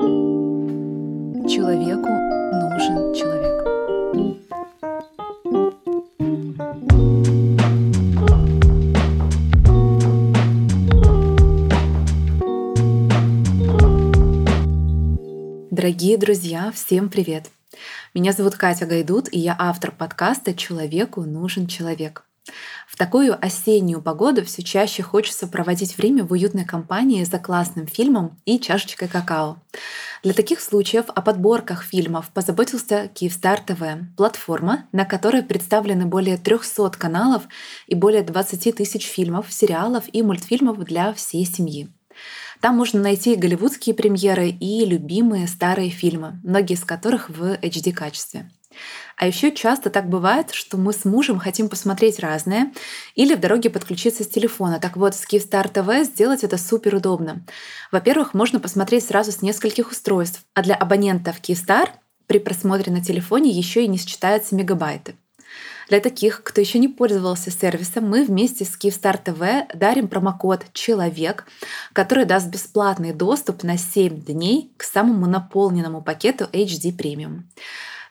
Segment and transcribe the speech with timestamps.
[0.00, 3.60] Человеку нужен человек.
[15.70, 17.50] Дорогие друзья, всем привет!
[18.14, 22.24] Меня зовут Катя Гайдут, и я автор подкаста «Человеку нужен человек».
[22.90, 28.36] В такую осеннюю погоду все чаще хочется проводить время в уютной компании за классным фильмом
[28.46, 29.58] и чашечкой какао.
[30.24, 33.80] Для таких случаев о подборках фильмов позаботился Киевстар ТВ,
[34.16, 37.44] платформа, на которой представлены более 300 каналов
[37.86, 41.88] и более 20 тысяч фильмов, сериалов и мультфильмов для всей семьи.
[42.60, 48.50] Там можно найти голливудские премьеры и любимые старые фильмы, многие из которых в HD-качестве.
[49.20, 52.72] А еще часто так бывает, что мы с мужем хотим посмотреть разное
[53.14, 54.80] или в дороге подключиться с телефона.
[54.80, 57.44] Так вот, с Kyivstar TV сделать это супер удобно.
[57.92, 61.90] Во-первых, можно посмотреть сразу с нескольких устройств, а для абонентов Kyivstar
[62.26, 65.16] при просмотре на телефоне еще и не считаются мегабайты.
[65.90, 71.44] Для таких, кто еще не пользовался сервисом, мы вместе с Kyivstar TV дарим промокод «Человек»,
[71.92, 77.42] который даст бесплатный доступ на 7 дней к самому наполненному пакету HD Premium.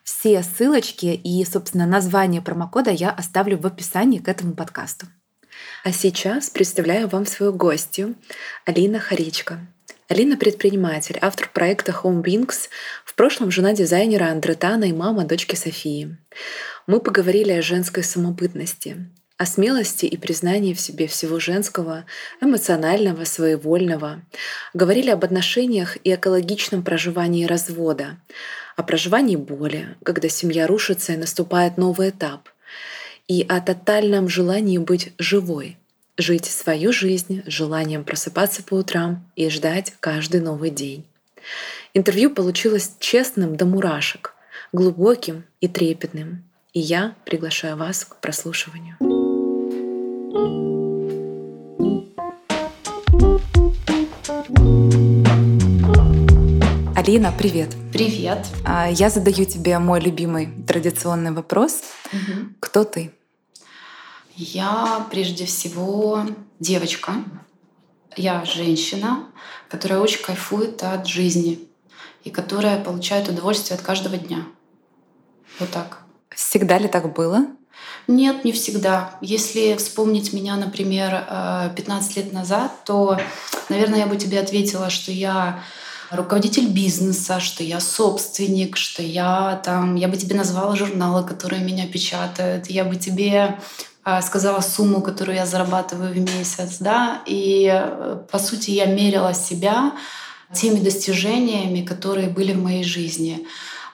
[0.10, 5.06] Все ссылочки и, собственно, название промокода я оставлю в описании к этому подкасту.
[5.84, 8.16] А сейчас представляю вам свою гостью
[8.66, 9.60] Алина Харичко.
[10.08, 12.70] Алина— предприниматель, автор проекта Home Wings,
[13.06, 16.18] в прошлом жена дизайнера Андретана и мама дочки Софии.
[16.88, 22.06] Мы поговорили о женской самобытности, о смелости и признании в себе всего женского,
[22.42, 24.24] эмоционального, своевольного.
[24.74, 28.18] Говорили об отношениях и экологичном проживании развода,
[28.80, 32.48] о проживании боли, когда семья рушится и наступает новый этап,
[33.28, 35.78] и о тотальном желании быть живой,
[36.16, 41.04] жить свою жизнь, желанием просыпаться по утрам и ждать каждый новый день.
[41.94, 44.34] Интервью получилось честным до мурашек,
[44.72, 48.96] глубоким и трепетным, и я приглашаю вас к прослушиванию.
[57.00, 57.70] Алина, привет.
[57.94, 58.46] Привет.
[58.66, 61.80] А, я задаю тебе мой любимый традиционный вопрос.
[62.12, 62.56] Угу.
[62.60, 63.14] Кто ты?
[64.36, 66.26] Я прежде всего
[66.60, 67.14] девочка.
[68.18, 69.30] Я женщина,
[69.70, 71.70] которая очень кайфует от жизни
[72.26, 74.44] и которая получает удовольствие от каждого дня.
[75.58, 76.00] Вот так.
[76.36, 77.46] Всегда ли так было?
[78.10, 79.18] Нет, не всегда.
[79.22, 81.12] Если вспомнить меня, например,
[81.78, 83.18] 15 э, лет назад, то,
[83.70, 85.64] наверное, я бы тебе ответила, что я
[86.12, 91.88] руководитель бизнеса, что я собственник, что я там, я бы тебе назвала журналы, которые меня
[91.88, 93.60] печатают, я бы тебе
[94.04, 99.34] а, сказала сумму, которую я зарабатываю в месяц, да, и э, по сути я мерила
[99.34, 99.92] себя
[100.54, 103.46] теми достижениями, которые были в моей жизни,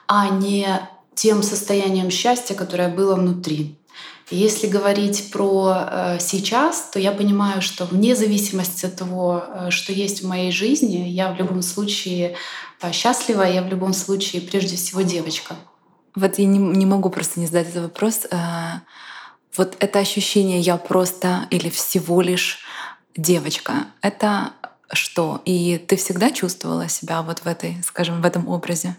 [0.06, 0.66] а не
[1.14, 3.76] тем состоянием счастья, которое было внутри.
[4.30, 9.92] Если говорить про э, сейчас, то я понимаю, что вне зависимости от того, э, что
[9.92, 12.34] есть в моей жизни, я в любом случае
[12.82, 15.54] э, счастлива, я в любом случае прежде всего девочка.
[16.16, 18.26] Вот я не, не могу просто не задать этот вопрос.
[19.56, 22.58] Вот это ощущение «я просто» или «всего лишь
[23.16, 24.52] девочка»— это
[24.92, 25.40] что?
[25.44, 28.96] И ты всегда чувствовала себя вот в этой, скажем, в этом образе?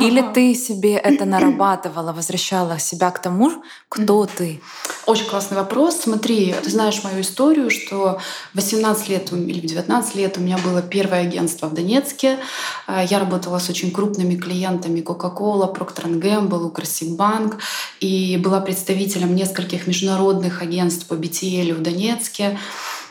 [0.00, 4.60] Или ты себе это нарабатывала, возвращала себя к тому, кто ты?
[5.06, 6.00] Очень классный вопрос.
[6.00, 8.20] Смотри, ты знаешь мою историю, что
[8.52, 12.38] в 18 лет или в 19 лет у меня было первое агентство в Донецке.
[12.86, 17.58] А, я работала с очень крупными клиентами Coca-Cola, Procter Gamble, Укрсиббанк
[18.00, 22.58] и была представителем нескольких международных агентств по BTL в Донецке.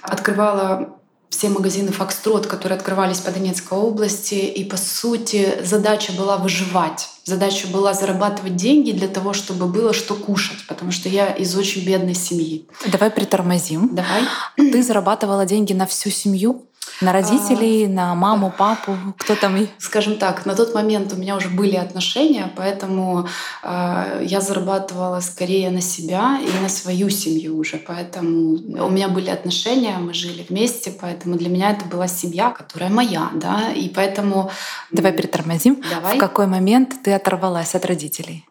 [0.02, 0.98] Открывала
[1.30, 4.36] все магазины Фокстрот, которые открывались по Донецкой области.
[4.36, 7.10] И, по сути, задача была выживать.
[7.26, 11.86] Задача была зарабатывать деньги для того, чтобы было что кушать, потому что я из очень
[11.86, 12.66] бедной семьи.
[12.88, 13.94] Давай притормозим.
[13.94, 14.24] Давай.
[14.56, 16.66] Ты зарабатывала деньги на всю семью?
[17.02, 19.68] На родителей, а, на маму, папу, кто там?
[19.78, 23.28] Скажем так, на тот момент у меня уже были отношения, поэтому
[23.64, 27.78] э, я зарабатывала скорее на себя и на свою семью уже.
[27.78, 32.90] Поэтому у меня были отношения, мы жили вместе, поэтому для меня это была семья, которая
[32.90, 34.50] моя, да, и поэтому...
[34.92, 35.82] Давай притормозим.
[35.90, 36.16] Давай.
[36.16, 38.46] В какой момент ты оторвалась от родителей?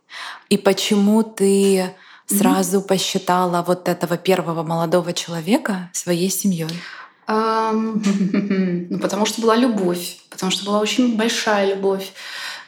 [0.49, 1.94] И почему ты
[2.27, 2.87] сразу mm-hmm.
[2.87, 6.71] посчитала вот этого первого молодого человека своей семьей?
[8.88, 12.12] Ну, потому что была любовь, потому что была очень большая любовь.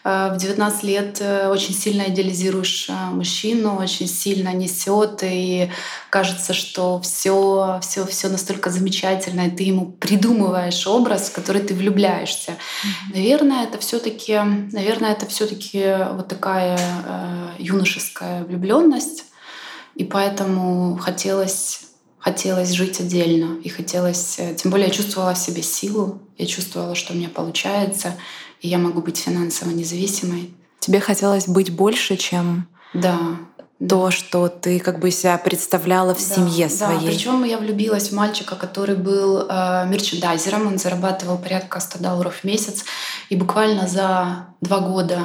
[0.04, 5.70] Э, в 19 лет э, очень сильно идеализируешь мужчину, очень сильно несет, и
[6.10, 11.74] кажется, что все, все, все настолько замечательно, и ты ему придумываешь образ, в который ты
[11.74, 12.52] влюбляешься.
[12.52, 13.14] Mm-hmm.
[13.14, 14.38] Наверное, это все-таки,
[14.72, 19.24] наверное, это все-таки вот такая э, юношеская влюбленность,
[19.94, 21.87] и поэтому хотелось
[22.28, 23.58] хотелось жить отдельно.
[23.62, 24.38] И хотелось...
[24.38, 28.14] Э, тем более я чувствовала в себе силу, я чувствовала, что у меня получается,
[28.60, 30.52] и я могу быть финансово независимой.
[30.80, 33.18] Тебе хотелось быть больше, чем да,
[33.88, 37.00] то, что ты как бы себя представляла в да, семье своей.
[37.00, 42.40] Да, причем я влюбилась в мальчика, который был э, мерчендайзером, он зарабатывал порядка 100 долларов
[42.40, 42.84] в месяц,
[43.30, 45.18] и буквально за два года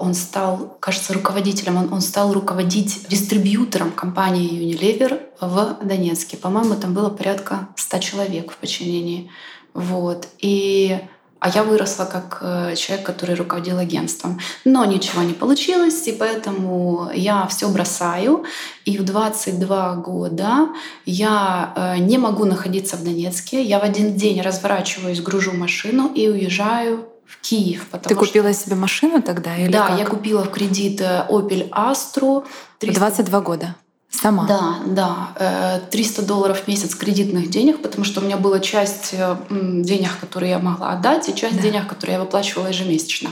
[0.00, 6.38] он стал, кажется, руководителем, он, он стал руководить дистрибьютором компании Unilever в Донецке.
[6.38, 9.30] По-моему, там было порядка 100 человек в подчинении.
[9.74, 10.26] Вот.
[10.38, 10.98] И
[11.38, 14.38] а я выросла как э, человек, который руководил агентством.
[14.64, 18.44] Но ничего не получилось, и поэтому я все бросаю.
[18.84, 20.68] И в 22 года
[21.06, 23.62] я э, не могу находиться в Донецке.
[23.62, 27.86] Я в один день разворачиваюсь, гружу машину и уезжаю в Киев.
[28.02, 29.56] Ты купила себе машину тогда?
[29.56, 29.98] Или да, как?
[29.98, 32.44] я купила в кредит э, Opel Astra.
[32.78, 32.98] 300...
[32.98, 33.74] 22 года.
[34.10, 34.46] Сама?
[34.46, 35.80] Да, да.
[35.90, 40.10] 300 э, долларов в месяц кредитных денег, потому что у меня была часть э, денег,
[40.20, 41.62] которые я могла отдать, и часть да.
[41.62, 43.30] денег, которые я выплачивала ежемесячно.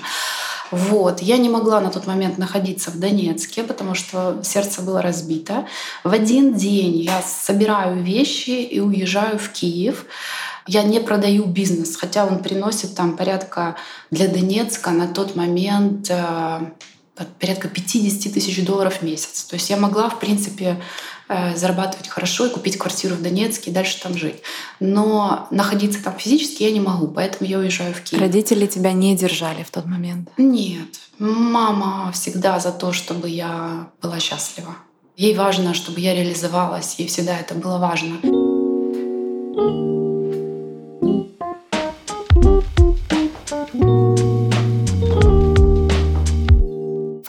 [0.70, 1.20] Вот.
[1.20, 5.66] Я не могла на тот момент находиться в Донецке, потому что сердце было разбито.
[6.04, 10.04] В один день я собираю вещи и уезжаю в Киев.
[10.68, 13.76] Я не продаю бизнес, хотя он приносит там порядка
[14.10, 16.60] для Донецка на тот момент э,
[17.40, 19.44] порядка 50 тысяч долларов в месяц.
[19.44, 20.78] То есть я могла, в принципе,
[21.30, 24.42] э, зарабатывать хорошо и купить квартиру в Донецке и дальше там жить.
[24.78, 28.20] Но находиться там физически я не могу, поэтому я уезжаю в Киев.
[28.20, 30.28] Родители тебя не держали в тот момент?
[30.36, 31.00] Нет.
[31.18, 34.76] Мама всегда за то, чтобы я была счастлива.
[35.16, 38.18] Ей важно, чтобы я реализовалась, ей всегда это было важно.
[38.22, 39.97] В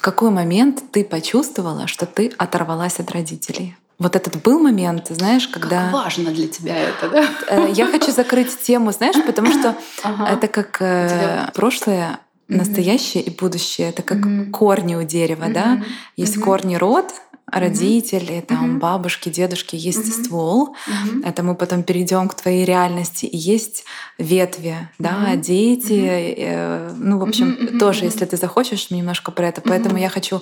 [0.09, 3.75] какой момент ты почувствовала, что ты оторвалась от родителей?
[3.99, 5.83] Вот этот был момент, знаешь, когда...
[5.83, 7.27] Как важно для тебя это, да?
[7.47, 10.29] Э, я хочу закрыть тему, знаешь, потому что ага.
[10.29, 13.89] это как э, прошлое, настоящее и будущее.
[13.89, 14.19] Это как
[14.51, 15.83] корни у дерева, да?
[16.17, 17.13] Есть корни род,
[17.51, 18.79] родители, там mm-hmm.
[18.79, 20.23] бабушки, дедушки, есть mm-hmm.
[20.23, 20.75] ствол.
[20.87, 21.27] Mm-hmm.
[21.27, 23.25] Это мы потом перейдем к твоей реальности.
[23.25, 23.85] И есть
[24.17, 24.95] ветви, mm-hmm.
[24.99, 25.91] да, дети.
[25.91, 26.35] Mm-hmm.
[26.37, 27.77] Э, ну, в общем, mm-hmm.
[27.79, 29.61] тоже, если ты захочешь, немножко про это.
[29.61, 30.01] Поэтому mm-hmm.
[30.01, 30.41] я хочу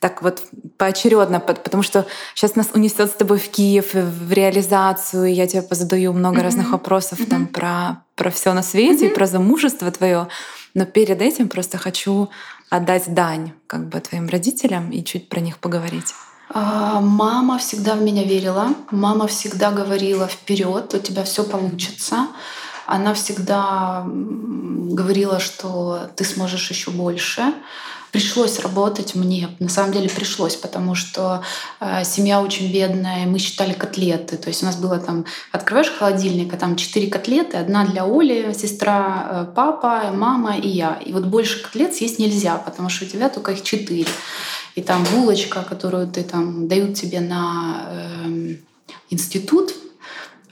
[0.00, 0.42] так вот
[0.76, 5.62] поочередно, потому что сейчас нас унесет с тобой в Киев в реализацию, и я тебе
[5.62, 6.42] позадаю много mm-hmm.
[6.42, 7.30] разных вопросов mm-hmm.
[7.30, 9.10] там про про все на свете mm-hmm.
[9.10, 10.28] и про замужество твое.
[10.74, 12.28] Но перед этим просто хочу
[12.68, 16.14] отдать дань как бы твоим родителям и чуть про них поговорить.
[16.50, 18.74] А, мама всегда в меня верила.
[18.90, 22.28] Мама всегда говорила вперед, у тебя все получится.
[22.86, 27.52] Она всегда говорила, что ты сможешь еще больше.
[28.10, 31.42] Пришлось работать мне, на самом деле пришлось, потому что
[31.78, 34.38] э, семья очень бедная, мы считали котлеты.
[34.38, 38.54] То есть у нас было там, открываешь холодильник, а там четыре котлеты, одна для Оли,
[38.54, 40.94] сестра, э, папа, мама и я.
[41.04, 44.06] И вот больше котлет съесть нельзя, потому что у тебя только их четыре
[44.78, 48.54] и там булочка, которую ты там дают тебе на э,
[49.10, 49.74] институт,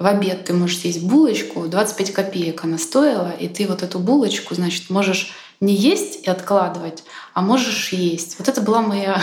[0.00, 4.56] в обед ты можешь съесть булочку, 25 копеек она стоила, и ты вот эту булочку,
[4.56, 7.04] значит, можешь не есть и откладывать,
[7.36, 8.38] а можешь есть.
[8.38, 9.20] Вот это была моя...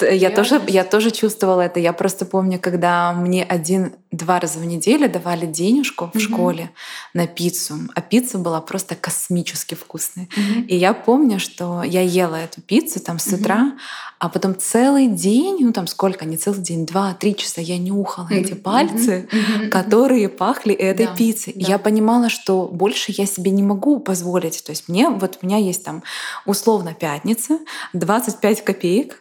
[0.00, 1.78] Я тоже, я тоже чувствовала это.
[1.78, 6.20] Я просто помню, когда мне один-два раза в неделю давали денежку в mm-hmm.
[6.20, 6.70] школе
[7.14, 10.28] на пиццу, а пицца была просто космически вкусной.
[10.36, 10.66] Mm-hmm.
[10.66, 13.78] И я помню, что я ела эту пиццу там с утра, mm-hmm.
[14.18, 18.40] а потом целый день, ну там сколько, не целый день, два-три часа я нюхала mm-hmm.
[18.40, 19.68] эти пальцы, mm-hmm.
[19.68, 21.14] которые пахли этой да.
[21.14, 21.52] пиццей.
[21.54, 21.60] Да.
[21.60, 24.64] И я понимала, что больше я себе не могу позволить.
[24.64, 26.02] То есть мне, вот у меня есть там
[26.46, 27.58] условно пятница, пицца,
[27.92, 29.20] 25 копеек,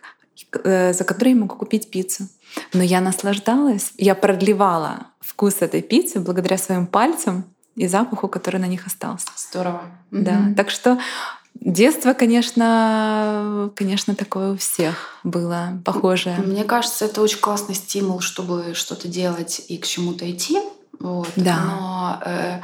[0.63, 2.27] э, за которые я могу купить пиццу.
[2.73, 8.67] Но я наслаждалась, я продлевала вкус этой пиццы благодаря своим пальцам и запаху, который на
[8.67, 9.27] них остался.
[9.35, 9.81] Здорово.
[10.11, 10.31] Да.
[10.31, 10.55] Mm-hmm.
[10.55, 10.99] Так что
[11.55, 16.37] детство, конечно, конечно, такое у всех было похожее.
[16.37, 20.59] Мне кажется, это очень классный стимул, чтобы что-то делать и к чему-то идти.
[20.99, 21.29] Вот.
[21.35, 21.59] Да.
[21.65, 22.61] Но э,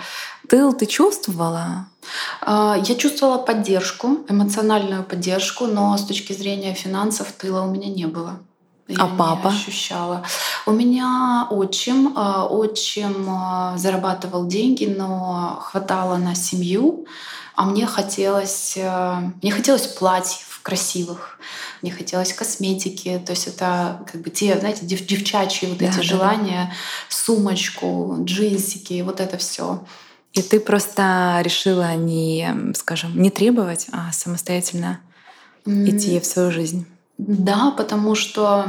[0.50, 1.88] тыл ты чувствовала?
[2.42, 8.06] А, я чувствовала поддержку, эмоциональную поддержку, но с точки зрения финансов тыла у меня не
[8.06, 8.40] было.
[8.98, 9.50] А папа?
[9.50, 10.26] ощущала.
[10.66, 17.06] У меня отчим, а, отчим а, зарабатывал деньги, но хватало на семью,
[17.56, 21.40] а мне хотелось, а, мне хотелось платьев красивых,
[21.84, 25.98] мне хотелось косметики, то есть это как бы те, знаете, дев, девчачьи вот да, эти
[25.98, 26.76] да, желания, да.
[27.10, 29.84] сумочку, джинсики, вот это все.
[30.34, 35.00] И ты просто решила не, скажем, не требовать, а самостоятельно
[35.66, 35.90] mm.
[35.90, 36.86] идти в свою жизнь.
[37.18, 38.66] Да, потому что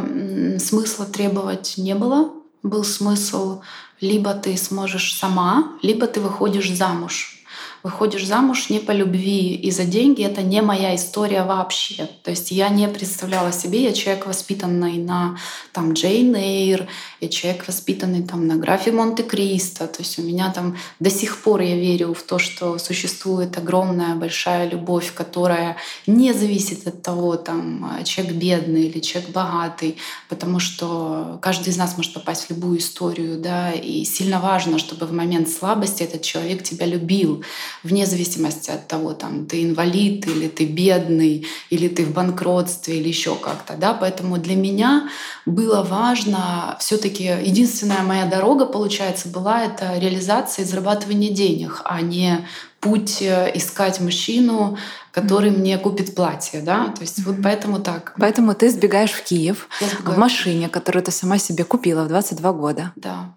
[0.58, 2.30] смысла требовать не было.
[2.62, 3.60] Был смысл
[4.00, 7.39] либо ты сможешь сама, либо ты выходишь замуж
[7.82, 12.08] выходишь замуж не по любви и за деньги, это не моя история вообще.
[12.22, 15.38] То есть я не представляла себе, я человек, воспитанный на
[15.72, 16.87] там, Джейн Эйр,
[17.20, 19.87] я человек, воспитанный там, на графе Монте-Кристо.
[19.87, 24.14] То есть у меня там до сих пор я верю в то, что существует огромная
[24.14, 29.96] большая любовь, которая не зависит от того, там, человек бедный или человек богатый,
[30.28, 35.06] потому что каждый из нас может попасть в любую историю, да, и сильно важно, чтобы
[35.06, 37.42] в момент слабости этот человек тебя любил
[37.82, 43.08] вне зависимости от того, там, ты инвалид или ты бедный, или ты в банкротстве, или
[43.08, 43.74] еще как-то.
[43.76, 43.94] Да?
[43.94, 45.08] Поэтому для меня
[45.46, 52.00] было важно все таки единственная моя дорога, получается, была это реализация и зарабатывание денег, а
[52.00, 52.46] не
[52.80, 54.78] путь э, искать мужчину,
[55.12, 55.58] который mm-hmm.
[55.58, 57.24] мне купит платье, да, то есть mm-hmm.
[57.26, 58.14] вот поэтому так.
[58.18, 59.68] Поэтому ты сбегаешь в Киев
[60.04, 62.92] в машине, которую ты сама себе купила в 22 года.
[62.96, 63.34] Да.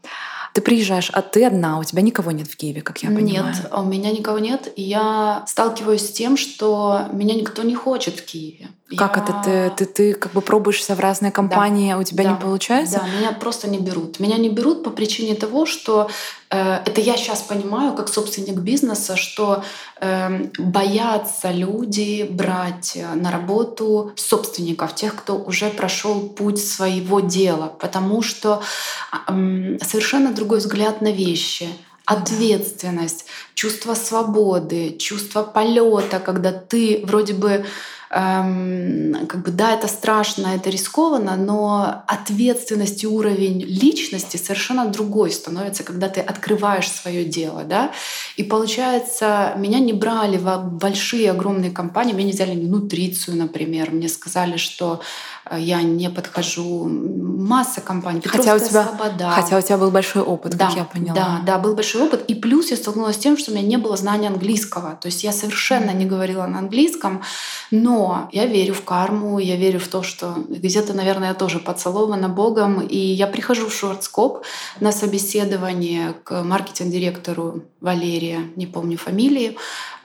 [0.53, 3.53] Ты приезжаешь, а ты одна, у тебя никого нет в Киеве, как я понимаю.
[3.53, 4.71] Нет, у меня никого нет.
[4.75, 8.67] И я сталкиваюсь с тем, что меня никто не хочет в Киеве.
[8.97, 9.23] Как я...
[9.23, 9.41] это?
[9.43, 12.35] Ты, ты, ты как бы пробуешься в разные компании, да, а у тебя да, не
[12.35, 12.99] получается?
[12.99, 14.19] Да, меня просто не берут.
[14.19, 16.09] Меня не берут по причине того, что
[16.49, 19.63] э, это я сейчас понимаю, как собственник бизнеса, что
[20.01, 28.21] э, боятся люди брать на работу собственников, тех, кто уже прошел путь своего дела, потому
[28.21, 28.61] что
[29.27, 31.67] э, совершенно другой взгляд на вещи
[32.05, 37.65] ответственность, чувство свободы, чувство полета, когда ты вроде бы
[38.13, 45.31] эм, как бы да, это страшно, это рискованно, но ответственность и уровень личности совершенно другой
[45.31, 47.91] становится, когда ты открываешь свое дело, да.
[48.37, 54.09] И получается, меня не брали в большие огромные компании, меня не взяли нутрицию, например, мне
[54.09, 55.01] сказали, что
[55.45, 56.87] Э, я не подхожу.
[56.87, 58.21] Масса компаний.
[58.25, 59.29] Хотя у, тебя, Слобода.
[59.31, 61.13] хотя у тебя был большой опыт, да, как я поняла.
[61.13, 62.23] Да, да, был большой опыт.
[62.27, 64.97] И плюс я столкнулась с тем, что у меня не было знания английского.
[65.01, 67.21] То есть я совершенно не говорила на английском,
[67.71, 72.29] но я верю в карму, я верю в то, что где-то, наверное, я тоже поцелована
[72.29, 72.81] Богом.
[72.81, 74.43] И я прихожу в Шортскоп
[74.79, 79.57] на собеседование к маркетинг-директору Валерия, не помню фамилии.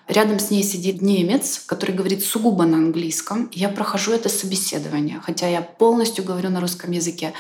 [0.09, 3.51] Рядом с ней сидит немец, который говорит сугубо на английском.
[3.53, 7.35] Я прохожу это собеседование, хотя я полностью говорю на русском языке.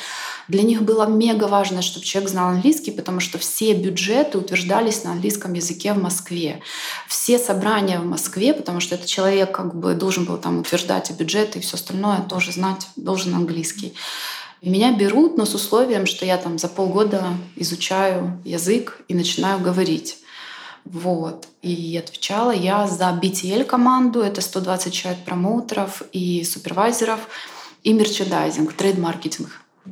[0.48, 5.12] Для них было мега важно, чтобы человек знал английский, потому что все бюджеты утверждались на
[5.12, 6.62] английском языке в Москве.
[7.06, 11.12] Все собрания в Москве, потому что этот человек как бы должен был там утверждать и
[11.12, 13.92] бюджеты и все остальное, тоже знать должен английский.
[14.62, 20.16] Меня берут, но с условием, что я там за полгода изучаю язык и начинаю говорить.
[20.84, 21.46] Вот.
[21.60, 27.20] И отвечала я за BTL команду, это 120 человек промоутеров и супервайзеров,
[27.82, 29.50] и мерчендайзинг, трейд-маркетинг.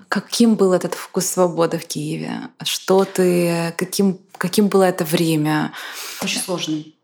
[0.08, 2.48] Каким был этот вкус свободы в Киеве?
[2.62, 5.72] Что ты, каким, каким было это время?
[6.22, 6.95] Очень сложным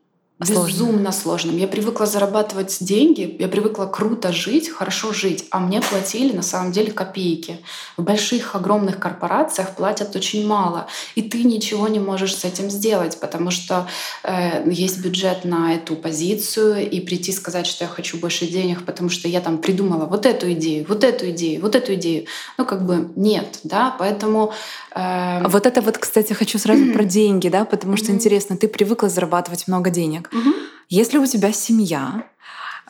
[0.49, 1.57] безумно сложным.
[1.57, 6.73] Я привыкла зарабатывать деньги, я привыкла круто жить, хорошо жить, а мне платили на самом
[6.73, 7.59] деле копейки.
[7.97, 13.19] В больших, огромных корпорациях платят очень мало, и ты ничего не можешь с этим сделать,
[13.21, 13.87] потому что
[14.23, 19.09] э, есть бюджет на эту позицию, и прийти сказать, что я хочу больше денег, потому
[19.09, 22.27] что я там придумала вот эту идею, вот эту идею, вот эту идею,
[22.59, 24.53] ну как бы нет, да, поэтому...
[24.95, 25.47] Э...
[25.49, 29.69] Вот это вот, кстати, хочу сразу про деньги, да, потому что интересно, ты привыкла зарабатывать
[29.69, 30.31] много денег.
[30.33, 30.55] Угу.
[30.89, 32.25] Если у тебя семья,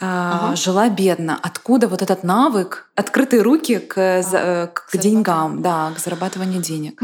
[0.02, 0.56] ага.
[0.56, 1.38] жила бедно.
[1.40, 7.00] Откуда вот этот навык, открытые руки к, а, к, к деньгам, да, к зарабатыванию денег?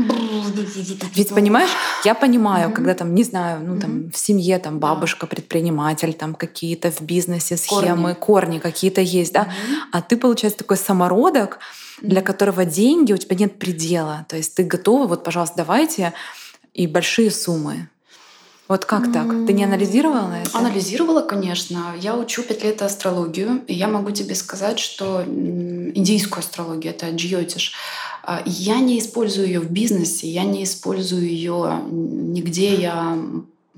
[1.15, 1.71] Ведь понимаешь,
[2.05, 6.91] я понимаю, когда там, не знаю, ну там в семье там бабушка предприниматель, там какие-то
[6.91, 9.49] в бизнесе схемы, корни, корни какие-то есть, да,
[9.93, 11.59] а ты получается такой самородок,
[12.03, 16.13] для которого деньги у тебя нет предела, то есть ты готова, вот, пожалуйста, давайте
[16.75, 17.89] и большие суммы.
[18.69, 19.27] Вот как так?
[19.47, 20.59] Ты не анализировала это?
[20.59, 21.95] Анализировала, конечно.
[21.99, 27.73] Я учу пять лет астрологию, и я могу тебе сказать, что индийскую астрологию, это джьотиш,
[28.23, 33.19] а, я не использую ее в бизнесе, я не использую ее нигде, я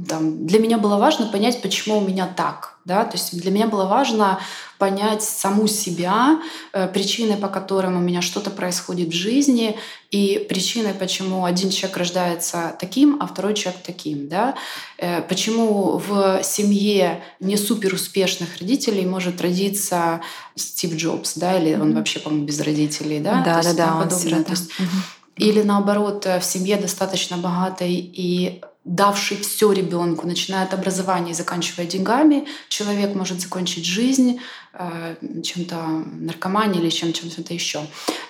[0.09, 2.79] там, для меня было важно понять, почему у меня так.
[2.85, 3.05] Да?
[3.05, 4.41] То есть для меня было важно
[4.79, 6.41] понять саму себя,
[6.73, 9.77] э, причины, по которым у меня что-то происходит в жизни,
[10.11, 14.29] и причины, почему один человек рождается таким, а второй человек таким.
[14.29, 14.55] Да?
[14.97, 20.23] Э, почему в семье не супер успешных родителей может родиться
[20.55, 23.43] Стив Джобс, да, или он вообще, по-моему, без родителей, да?
[23.45, 24.55] Да, да, да, он сирота.
[25.37, 31.35] Или наоборот, э, в семье достаточно богатой и давший все ребенку, начиная от образования и
[31.35, 34.41] заканчивая деньгами, человек может закончить жизнь
[34.73, 35.77] э, чем-то
[36.21, 37.81] наркоманией или чем- чем-то еще.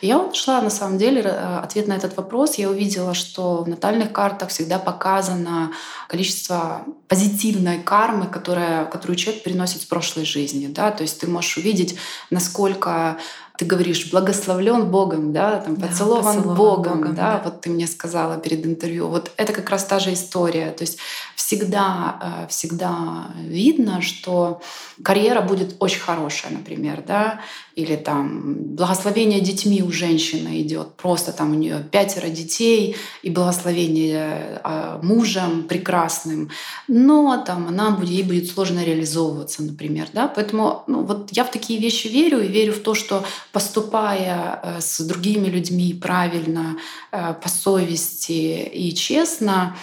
[0.00, 2.56] я нашла на самом деле э, ответ на этот вопрос.
[2.56, 5.70] Я увидела, что в натальных картах всегда показано
[6.08, 10.66] количество позитивной кармы, которая, которую человек приносит с прошлой жизни.
[10.66, 10.90] Да?
[10.90, 11.96] То есть ты можешь увидеть,
[12.30, 13.18] насколько
[13.60, 17.68] ты говоришь, благословлен Богом, да, там, поцелован, да, поцелован Богом, Богом да, да, вот ты
[17.68, 19.08] мне сказала перед интервью.
[19.08, 20.70] Вот это как раз та же история.
[20.70, 20.98] То есть
[21.36, 24.62] всегда, э, всегда видно, что
[25.04, 27.40] карьера будет очень хорошая, например, да,
[27.80, 34.60] или там благословение детьми у женщины идет, просто там у нее пятеро детей и благословение
[34.62, 36.50] э, мужем прекрасным,
[36.88, 41.50] но там она будет, ей будет сложно реализовываться, например, да, поэтому ну, вот я в
[41.50, 46.76] такие вещи верю и верю в то, что поступая э, с другими людьми правильно,
[47.10, 49.76] по совести и честно,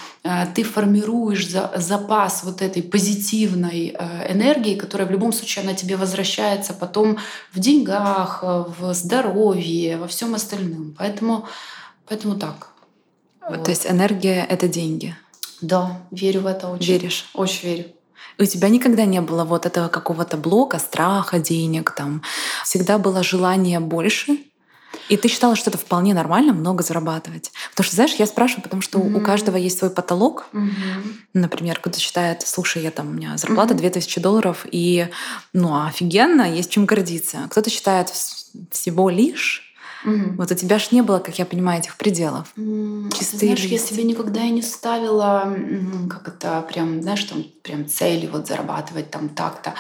[0.56, 6.74] ты формируешь запас вот этой позитивной э, энергии, которая в любом случае она тебе возвращается
[6.74, 7.18] потом
[7.54, 10.96] в деньгах, э, в здоровье, во всем остальном.
[10.98, 11.46] Поэтому,
[12.08, 12.70] поэтому так.
[13.48, 13.64] Вот.
[13.64, 15.16] То есть энергия— это деньги?
[15.62, 16.94] Да, верю в это очень.
[16.94, 17.30] Веришь?
[17.34, 17.86] Очень верю.
[18.40, 22.22] У тебя никогда не было вот этого какого-то блока, страха, денег там?
[22.64, 24.38] Всегда было желание больше?
[25.10, 27.52] И ты считала, что это вполне нормально много зарабатывать.
[27.72, 29.18] Потому что, знаешь, я спрашиваю, потому что mm-hmm.
[29.18, 30.48] у каждого есть свой потолок.
[30.54, 31.14] Mm-hmm.
[31.34, 33.92] Например, кто-то считает, слушай, я там, у меня зарплата mm-hmm.
[33.92, 35.08] 2000 долларов, и
[35.54, 37.48] ну офигенно, есть чем гордиться.
[37.50, 38.12] Кто-то считает
[38.72, 39.68] всего лишь
[40.06, 40.36] Угу.
[40.38, 42.54] Вот у тебя ж не было, как я понимаю, этих пределов.
[42.56, 45.54] Mm, Чистые знаешь, я себе никогда и не ставила,
[46.10, 49.74] как это прям, знаешь, там прям цели вот зарабатывать там так-то.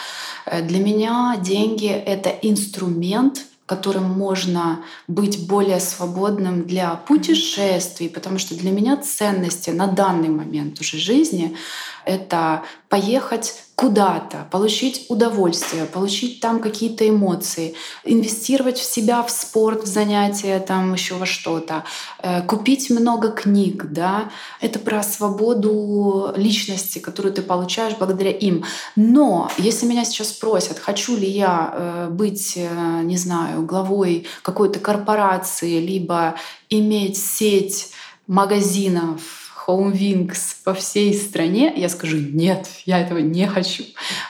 [0.45, 8.55] Э, для меня деньги— это инструмент, которым можно быть более свободным для путешествий, потому что
[8.55, 11.55] для меня ценности на данный момент уже жизни—
[12.05, 19.85] это поехать куда-то, получить удовольствие, получить там какие-то эмоции, инвестировать в себя, в спорт, в
[19.85, 21.83] занятия, там еще во что-то,
[22.23, 28.63] э, купить много книг, да, это про свободу личности, которую ты получаешь благодаря им.
[28.95, 34.79] Но если меня сейчас спросят, хочу ли я э, быть, э, не знаю, главой какой-то
[34.79, 36.33] корпорации, либо
[36.69, 37.91] иметь сеть
[38.25, 43.83] магазинов, Home Wings по всей стране, я скажу нет, я этого не хочу.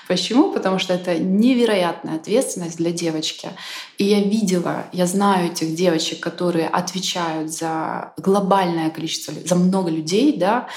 [0.08, 0.52] Почему?
[0.52, 3.50] Потому что это невероятная ответственность для девочки.
[3.97, 10.36] И я видела, я знаю этих девочек, которые отвечают за глобальное количество, за много людей,
[10.38, 10.67] да,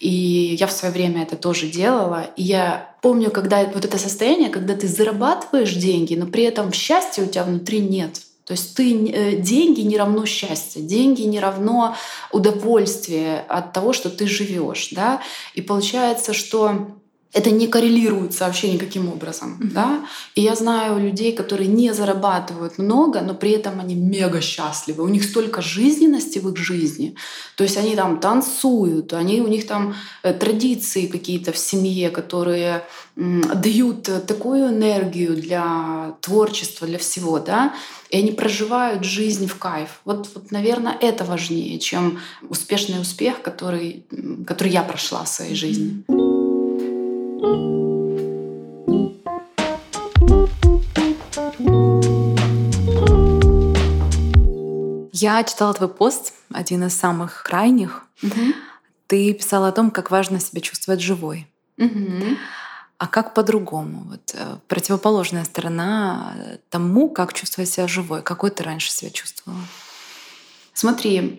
[0.00, 2.26] и я в свое время это тоже делала.
[2.36, 7.22] И я помню, когда вот это состояние, когда ты зарабатываешь деньги, но при этом счастья
[7.22, 8.20] у тебя внутри нет.
[8.46, 11.96] То есть ты, э, деньги не равно счастье, деньги не равно
[12.30, 14.90] удовольствие от того, что ты живешь.
[14.92, 15.20] Да?
[15.54, 16.96] И получается, что
[17.32, 19.58] это не коррелируется вообще никаким образом.
[19.60, 19.72] Mm-hmm.
[19.72, 20.06] Да?
[20.34, 25.04] И я знаю людей, которые не зарабатывают много, но при этом они мега счастливы.
[25.04, 27.14] У них столько жизненности в их жизни.
[27.56, 32.84] То есть они там танцуют, они, у них там э, традиции какие-то в семье, которые
[33.16, 37.38] дают такую энергию для творчества, для всего.
[37.38, 37.74] Да?
[38.10, 40.00] И они проживают жизнь в кайф.
[40.04, 44.06] Вот, вот, наверное, это важнее, чем успешный успех, который,
[44.46, 46.04] который я прошла в своей жизни.
[46.08, 46.25] Mm-hmm.
[55.12, 58.06] Я читала твой пост, один из самых крайних.
[58.22, 58.54] Угу.
[59.06, 61.46] Ты писала о том, как важно себя чувствовать живой.
[61.78, 62.36] Угу.
[62.98, 64.04] А как по-другому?
[64.10, 66.34] Вот э, противоположная сторона
[66.70, 68.22] тому, как чувствовать себя живой.
[68.22, 69.60] Какой ты раньше себя чувствовала?
[70.72, 71.38] Смотри,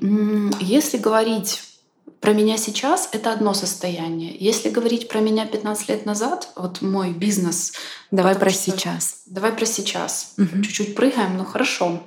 [0.59, 1.63] если говорить
[2.19, 4.35] про меня сейчас это одно состояние.
[4.39, 7.73] Если говорить про меня 15 лет назад, вот мой бизнес.
[8.11, 8.71] Давай про что...
[8.71, 9.21] сейчас.
[9.27, 10.33] Давай про сейчас.
[10.37, 10.63] Угу.
[10.63, 12.01] Чуть-чуть прыгаем, но хорошо.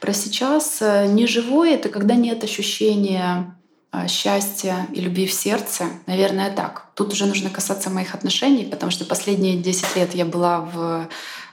[0.00, 3.54] Про сейчас э, не живое это когда нет ощущения
[3.92, 5.86] э, счастья и любви в сердце.
[6.06, 6.86] Наверное, так.
[6.94, 11.08] Тут уже нужно касаться моих отношений, потому что последние 10 лет я была в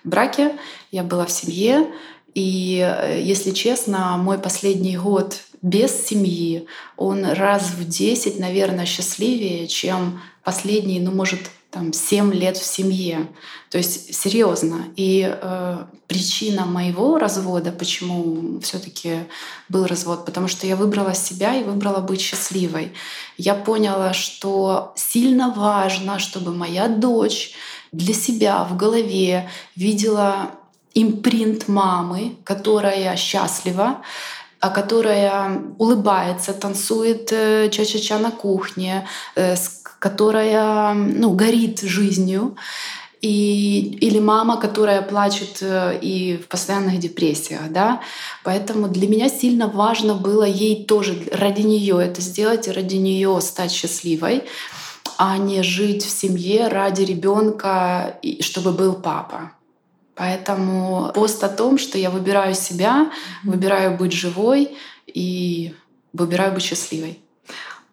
[0.05, 0.55] браке,
[0.91, 1.87] я была в семье.
[2.33, 9.67] И, э, если честно, мой последний год без семьи, он раз в 10, наверное, счастливее,
[9.67, 11.39] чем последние, ну, может,
[11.71, 13.27] там, 7 лет в семье.
[13.69, 14.85] То есть серьезно.
[14.95, 19.19] И э, причина моего развода, почему все-таки
[19.69, 22.93] был развод, потому что я выбрала себя и выбрала быть счастливой.
[23.37, 27.51] Я поняла, что сильно важно, чтобы моя дочь
[27.91, 30.51] для себя в голове видела
[30.93, 34.01] импринт мамы, которая счастлива,
[34.59, 39.55] которая улыбается, танцует э, ча-ча-ча на кухне, э,
[39.99, 42.55] которая ну, горит жизнью.
[43.19, 48.01] И, или мама, которая плачет э, и в постоянных депрессиях, да.
[48.43, 53.41] Поэтому для меня сильно важно было ей тоже ради нее это сделать и ради нее
[53.41, 54.43] стать счастливой,
[55.17, 59.51] а не жить в семье ради ребенка, чтобы был папа.
[60.17, 63.11] Поэтому пост о том, что я выбираю себя,
[63.43, 64.75] выбираю быть живой
[65.05, 65.75] и
[66.11, 67.19] выбираю быть счастливой.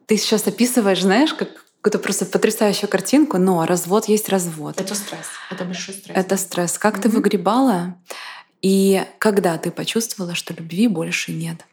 [0.06, 1.48] Ты сейчас описываешь, знаешь, как
[1.80, 4.80] какую-то просто потрясающую картинку, но развод есть развод.
[4.80, 6.16] Это стресс, это большой стресс.
[6.16, 6.78] Это стресс.
[6.78, 7.02] Как mm-hmm.
[7.02, 7.96] ты выгребала?
[8.62, 11.66] И когда ты почувствовала, что любви больше нет?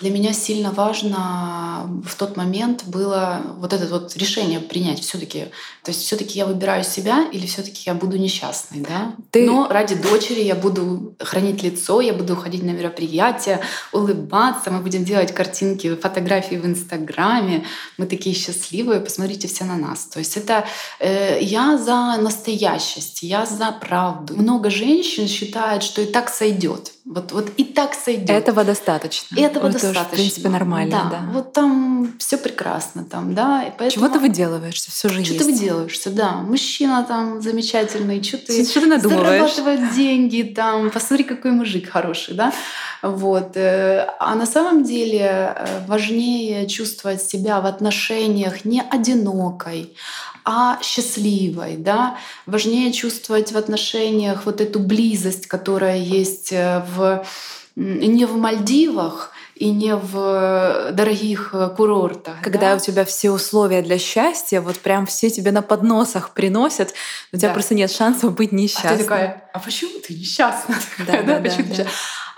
[0.00, 5.46] Для меня сильно важно в тот момент было вот это вот решение принять все-таки.
[5.82, 9.14] То есть все-таки я выбираю себя или все-таки я буду несчастной, да?
[9.30, 9.46] Ты...
[9.46, 13.60] Но ради дочери я буду хранить лицо, я буду ходить на мероприятия,
[13.92, 17.64] улыбаться, мы будем делать картинки, фотографии в Инстаграме,
[17.96, 20.06] мы такие счастливые, посмотрите все на нас.
[20.06, 20.64] То есть это
[20.98, 24.34] э, я за настоящесть, я за правду.
[24.34, 26.93] Много женщин считают, что и так сойдет.
[27.04, 28.30] Вот, вот и так сойдет.
[28.30, 29.38] Этого достаточно.
[29.38, 31.08] Этого достаточно тоже, в принципе, нормально.
[31.10, 31.32] Да, да.
[31.32, 33.62] вот там все прекрасно, там, да.
[33.64, 33.90] И поэтому...
[33.90, 35.44] Чего ты выделываешься, все же что есть.
[35.44, 36.32] ты выделываешься, да.
[36.32, 39.54] Мужчина там замечательный, что ты, что ты надумываешь?
[39.54, 42.54] зарабатывает деньги, там, посмотри, какой мужик хороший, да.
[43.02, 43.54] Вот.
[43.56, 49.94] Э, а на самом деле э, важнее чувствовать себя в отношениях не одинокой,
[50.44, 57.24] а счастливой, да, важнее чувствовать в отношениях вот эту близость, которая есть э, в
[57.76, 62.40] не в Мальдивах, и не в дорогих э, курортах.
[62.42, 62.76] Когда да?
[62.76, 66.92] у тебя все условия для счастья, вот прям все тебе на подносах приносят,
[67.32, 67.54] у тебя да.
[67.54, 68.90] просто нет шансов быть несчастной.
[68.90, 70.74] А ты такая, а почему ты несчастна?
[71.06, 71.90] Да, да, да, почему да, да.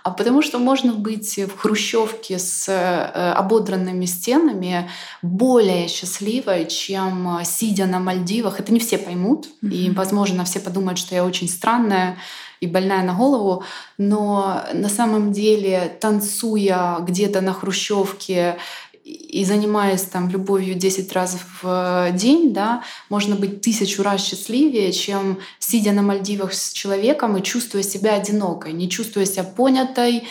[0.06, 4.88] А потому что можно быть в хрущевке с э, ободранными стенами
[5.20, 8.60] более счастливой, чем э, сидя на Мальдивах.
[8.60, 9.68] Это не все поймут, mm-hmm.
[9.68, 12.18] и, возможно, все подумают, что я очень странная
[12.60, 13.64] и больная на голову,
[13.98, 18.58] но на самом деле, танцуя где-то на хрущевке
[19.06, 25.38] и занимаясь там любовью 10 раз в день, да, можно быть тысячу раз счастливее, чем
[25.60, 30.24] сидя на Мальдивах с человеком и чувствуя себя одинокой, не чувствуя себя понятой,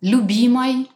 [0.00, 0.88] любимой,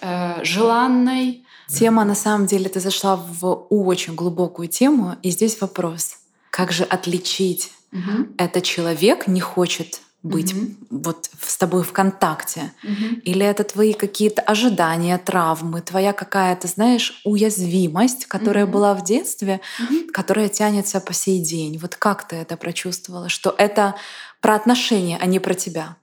[0.00, 1.44] э, желанной.
[1.68, 6.16] Тема, на самом деле, ты зашла в очень глубокую тему, и здесь вопрос,
[6.50, 8.26] как же отличить угу.
[8.38, 10.76] это человек не хочет быть mm-hmm.
[10.90, 12.72] вот с тобой в контакте?
[12.84, 13.20] Mm-hmm.
[13.22, 18.70] Или это твои какие-то ожидания, травмы, твоя какая-то, знаешь, уязвимость, которая mm-hmm.
[18.70, 20.10] была в детстве, mm-hmm.
[20.12, 21.78] которая тянется по сей день?
[21.78, 23.28] Вот как ты это прочувствовала?
[23.28, 23.96] Что это
[24.40, 25.96] про отношения, а не про тебя?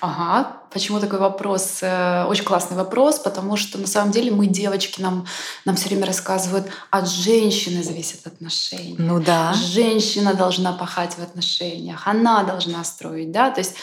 [0.00, 1.80] Ага, почему такой вопрос?
[1.82, 5.26] Э, очень классный вопрос, потому что на самом деле мы, девочки, нам,
[5.64, 8.96] нам все время рассказывают, от женщины зависят отношения.
[8.98, 9.52] Ну да.
[9.52, 13.74] Женщина должна пахать в отношениях, она должна строить, да, то есть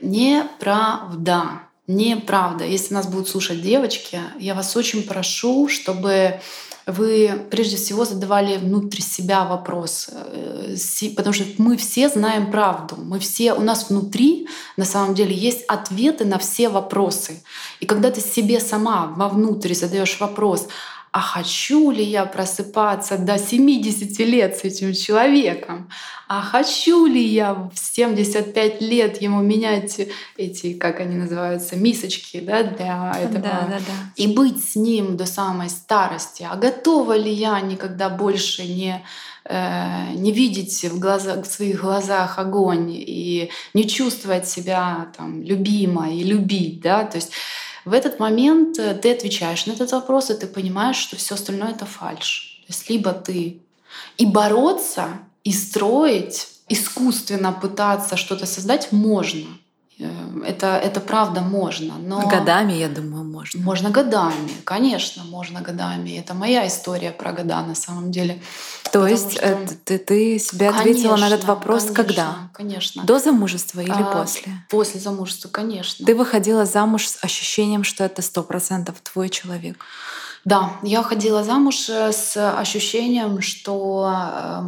[0.00, 1.44] неправда.
[1.86, 2.64] Неправда.
[2.64, 6.40] Если нас будут слушать девочки, я вас очень прошу, чтобы
[6.86, 10.76] вы прежде всего задавали внутрь себя вопрос, э,
[11.16, 15.64] потому что мы все знаем правду, мы все, у нас внутри на самом деле есть
[15.68, 17.42] ответы на все вопросы.
[17.80, 20.68] И когда ты себе сама вовнутрь задаешь вопрос,
[21.12, 25.90] а хочу ли я просыпаться до 70 лет с этим человеком?
[26.28, 30.00] А хочу ли я в 75 лет ему менять
[30.36, 33.42] эти, как они называются, мисочки да, для этого?
[33.42, 34.12] Да, да, да.
[34.14, 36.46] И быть с ним до самой старости?
[36.48, 39.04] А готова ли я никогда больше не
[39.44, 46.18] э, не видеть в, глазах, в своих глазах огонь и не чувствовать себя там любимой
[46.18, 47.32] и любить, да, то есть
[47.84, 51.70] в этот момент э, ты отвечаешь на этот вопрос, и ты понимаешь, что все остальное
[51.70, 52.62] это фальш.
[52.66, 53.60] То есть либо ты
[54.16, 55.08] и бороться,
[55.44, 59.46] и строить, искусственно пытаться что-то создать можно.
[60.00, 61.94] Эм, это, это правда можно.
[61.98, 63.60] Но годами, я думаю, можно.
[63.62, 66.18] Можно годами, конечно, можно годами.
[66.18, 68.40] Это моя история про года на самом деле.
[68.92, 69.46] То есть что...
[69.46, 72.36] Э, ты, ты себе ответила конечно, на этот вопрос конечно, когда?
[72.54, 73.04] Конечно.
[73.04, 74.52] До замужества или а, после?
[74.70, 76.06] После замужества, конечно.
[76.06, 79.84] Ты выходила замуж с ощущением, что это сто процентов твой человек?
[80.44, 84.10] Да, я ходила замуж э, с ощущением, что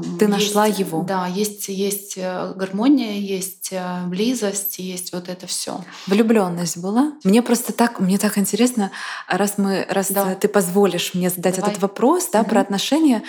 [0.04, 1.02] эм, ты есть, нашла его.
[1.02, 5.82] Да, есть есть э, гармония, есть э, близость, есть вот это все.
[6.06, 7.12] Влюбленность была.
[7.24, 8.90] Мне просто так, мне так интересно,
[9.28, 10.34] раз мы, раз да.
[10.34, 11.70] ты позволишь мне задать Давай.
[11.70, 12.50] этот вопрос, да, угу.
[12.50, 13.22] про отношения,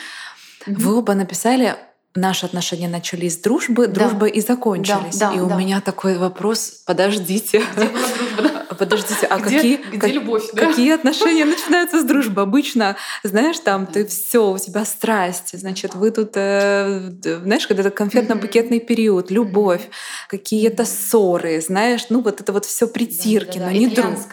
[0.68, 0.82] угу.
[0.82, 1.78] вы оба написали
[2.16, 3.94] наши отношения начались с дружбы, да.
[3.94, 5.18] дружба и закончились.
[5.18, 5.56] Да, да, и у да.
[5.56, 7.64] меня такой вопрос: подождите.
[7.76, 8.53] Где была дружба?
[8.78, 10.44] Подождите, а где, какие, где как, любовь?
[10.54, 10.68] Да?
[10.68, 12.42] Какие отношения начинаются с дружбы?
[12.42, 17.92] Обычно, знаешь, там ты все, у тебя страсть, значит, вы тут, э, знаешь, когда это
[17.92, 19.90] конфетно-букетный период, любовь,
[20.28, 24.28] какие-то ссоры, знаешь, ну вот это вот все притирки, да, да, но не дружба,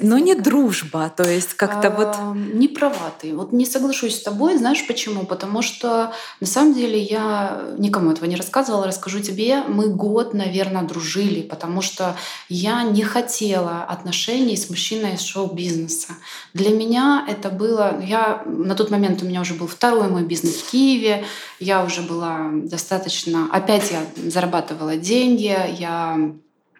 [0.00, 4.56] но не дружба, то есть как-то вот не права ты, вот не соглашусь с тобой,
[4.56, 5.24] знаешь почему?
[5.24, 9.62] Потому что на самом деле я никому этого не рассказывала, расскажу тебе.
[9.62, 12.16] Мы год, наверное, дружили, потому что
[12.48, 16.14] я не хотела отношений с мужчиной из шоу-бизнеса.
[16.52, 18.00] Для меня это было...
[18.00, 21.24] Я, на тот момент у меня уже был второй мой бизнес в Киеве.
[21.58, 23.48] Я уже была достаточно...
[23.50, 26.32] Опять я зарабатывала деньги, я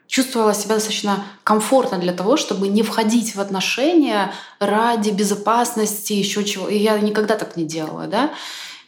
[0.07, 6.69] чувствовала себя достаточно комфортно для того, чтобы не входить в отношения ради безопасности, еще чего.
[6.69, 8.31] И я никогда так не делала, да.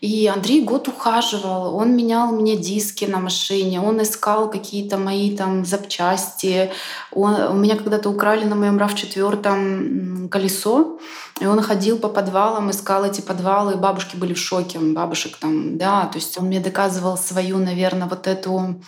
[0.07, 5.65] И Андрей год ухаживал, он менял мне диски на машине, он искал какие-то мои там
[5.65, 6.71] запчасти.
[7.11, 11.01] Он, у меня когда-то украли на моем RAV4 колесо,
[11.41, 15.77] и он ходил по подвалам, искал эти подвалы, и бабушки были в шоке, бабушек там,
[15.77, 18.81] да, то есть он мне доказывал свою, наверное, вот эту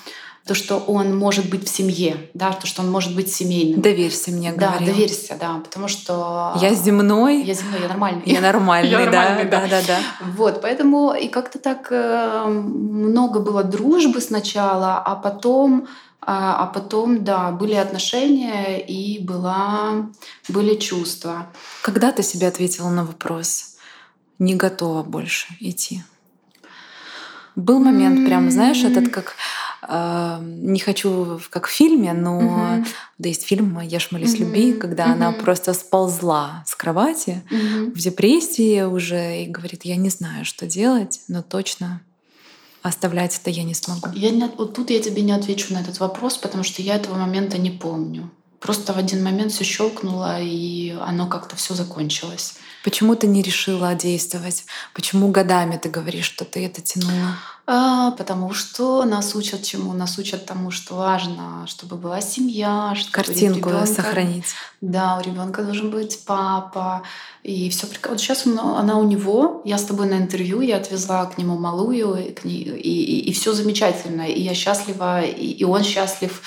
[0.48, 3.82] то, что он может быть в семье, да, то, что он может быть семейным.
[3.82, 4.94] Доверься мне, да, говорил.
[4.94, 9.66] доверься, да, потому что я земной, я земной, я нормальный, я нормальный, я да, да,
[9.68, 9.98] да, да.
[10.36, 15.86] Вот, поэтому и как-то так э, много было дружбы сначала, а потом
[16.22, 20.08] а, а потом, да, были отношения и была,
[20.48, 21.46] были чувства.
[21.82, 23.76] Когда ты себе ответила на вопрос,
[24.38, 26.02] не готова больше идти?
[27.54, 29.34] Был момент, прям, знаешь, этот как
[29.82, 32.84] не хочу как в фильме, но угу.
[33.18, 34.44] да есть фильм «Я ж молюсь угу.
[34.44, 35.12] любви», когда угу.
[35.12, 37.92] она просто сползла с кровати угу.
[37.92, 42.00] в депрессии уже и говорит, я не знаю, что делать, но точно
[42.82, 44.08] оставлять это я не смогу.
[44.14, 47.16] Я не, вот тут я тебе не отвечу на этот вопрос, потому что я этого
[47.16, 48.30] момента не помню.
[48.60, 52.56] Просто в один момент все щелкнуло, и оно как-то все закончилось.
[52.84, 54.64] Почему ты не решила действовать?
[54.94, 57.36] Почему годами ты говоришь, что ты это тянула?
[57.70, 59.92] А, потому что нас учат чему?
[59.92, 64.46] Нас учат тому, что важно, чтобы была семья, чтобы картинку ребенка, сохранить.
[64.80, 67.02] Да, у ребенка должен быть папа.
[67.42, 71.36] И все Вот сейчас она у него, я с тобой на интервью, я отвезла к
[71.36, 74.22] нему малую, и, и, и, и все замечательно.
[74.22, 76.40] И я счастлива, и, и он счастлив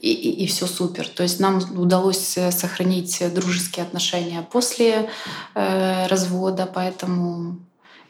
[0.00, 1.08] и, и, и все супер.
[1.08, 5.08] То есть нам удалось э, сохранить дружеские отношения после
[5.54, 7.58] э, развода, поэтому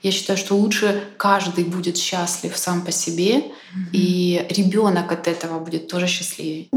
[0.03, 3.90] я считаю, что лучше каждый будет счастлив сам по себе, mm-hmm.
[3.92, 6.68] и ребенок от этого будет тоже счастливее.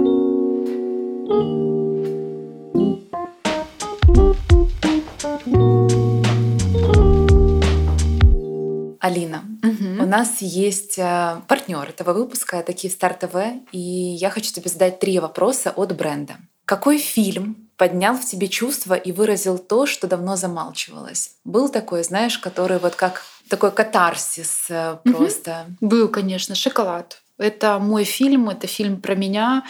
[9.00, 9.99] Алина, угу.
[10.10, 13.36] У нас есть э, партнер этого выпуска, это Киевстар ТВ,
[13.72, 16.38] и я хочу тебе задать три вопроса от бренда.
[16.66, 21.34] Какой фильм поднял в тебе чувства и выразил то, что давно замалчивалось?
[21.46, 25.68] Был такой, знаешь, который вот как такой катарсис э, просто?
[25.80, 25.90] Угу.
[25.90, 27.22] Был, конечно, «Шоколад».
[27.38, 29.64] Это мой фильм, это фильм про меня,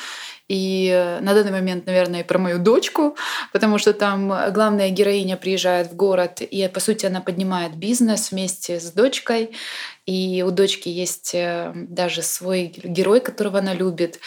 [0.49, 3.15] и на данный момент, наверное, про мою дочку,
[3.53, 8.79] потому что там главная героиня приезжает в город, и, по сути, она поднимает бизнес вместе
[8.79, 9.51] с дочкой.
[10.07, 14.19] И у дочки есть э, даже свой герой, которого она любит.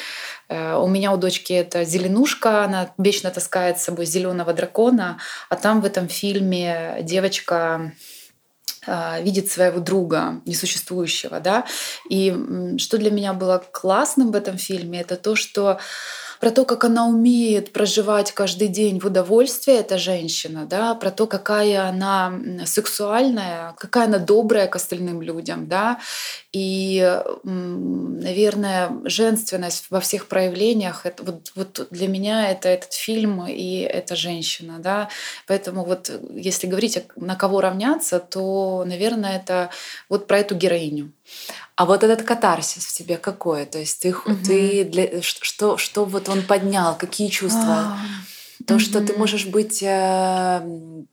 [0.49, 5.57] Э, у меня у дочки это зеленушка, она вечно таскает с собой зеленого дракона, а
[5.57, 7.93] там в этом фильме девочка
[8.87, 11.67] видит своего друга несуществующего, да.
[12.09, 12.35] И
[12.79, 15.79] что для меня было классным в этом фильме, это то, что
[16.41, 21.29] про то, как она умеет проживать каждый день в удовольствии, эта женщина, да, про то,
[21.29, 22.33] какая она
[22.67, 26.01] сексуальная, какая она добрая к остальным людям, да,
[26.53, 33.79] и, наверное, женственность во всех проявлениях, это, вот, вот для меня это этот фильм и
[33.79, 35.09] эта женщина, да,
[35.47, 39.71] поэтому вот если говорить, на кого равняться, то, наверное, это
[40.11, 41.13] вот про эту героиню.
[41.75, 43.65] А вот этот катарсис в тебе какой?
[43.65, 44.37] То есть ты, угу.
[44.45, 46.97] ты для, что, что вот он поднял?
[46.97, 47.97] Какие чувства?
[47.97, 47.99] А,
[48.67, 48.79] То, mm-hmm.
[48.79, 50.61] что ты можешь быть, э,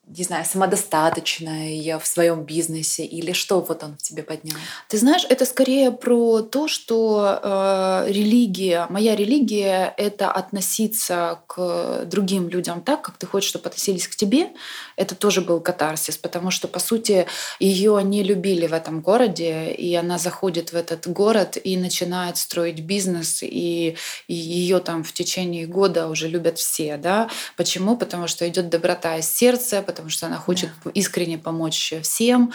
[0.07, 4.57] не знаю, самодостаточной в своем бизнесе, или что вот он в тебе поднял?
[4.87, 12.49] Ты знаешь, это скорее про то, что э, религия, моя религия— это относиться к другим
[12.49, 14.49] людям так, как ты хочешь, чтобы относились к тебе.
[14.95, 17.25] Это тоже был катарсис, потому что, по сути,
[17.59, 22.81] ее не любили в этом городе, и она заходит в этот город и начинает строить
[22.81, 23.95] бизнес, и,
[24.27, 27.97] и ее там в течение года уже любят все, да, Почему?
[27.97, 30.91] Потому что идет доброта из сердца, потому что она хочет да.
[30.93, 32.53] искренне помочь всем.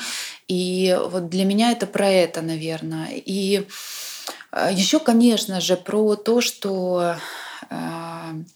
[0.49, 3.09] И вот для меня это про это, наверное.
[3.15, 3.67] И
[4.53, 7.17] э, еще, конечно же, про то, что
[7.71, 7.77] э,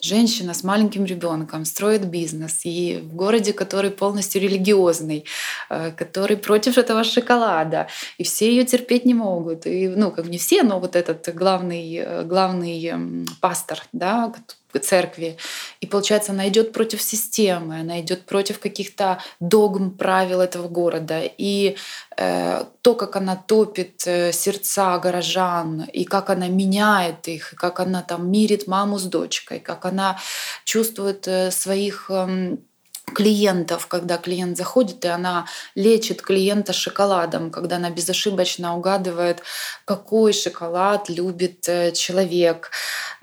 [0.01, 5.25] женщина с маленьким ребенком строит бизнес и в городе, который полностью религиозный,
[5.71, 7.89] э, который против этого шоколада,
[8.19, 9.67] и все ее терпеть не могут.
[9.67, 14.33] И, ну, как не все, но вот этот главный, главный пастор, да,
[14.77, 15.37] церкви.
[15.81, 21.23] И получается, она идет против системы, она идет против каких-то догм, правил этого города.
[21.23, 21.77] И
[22.17, 27.81] э, то, как она топит э, сердца горожан, и как она меняет их, и как
[27.81, 30.19] она там мирит маму с дочкой, как она
[30.65, 32.57] чувствует э, своих э,
[33.15, 39.43] клиентов, когда клиент заходит, и она лечит клиента шоколадом, когда она безошибочно угадывает,
[39.85, 42.71] какой шоколад любит э, человек.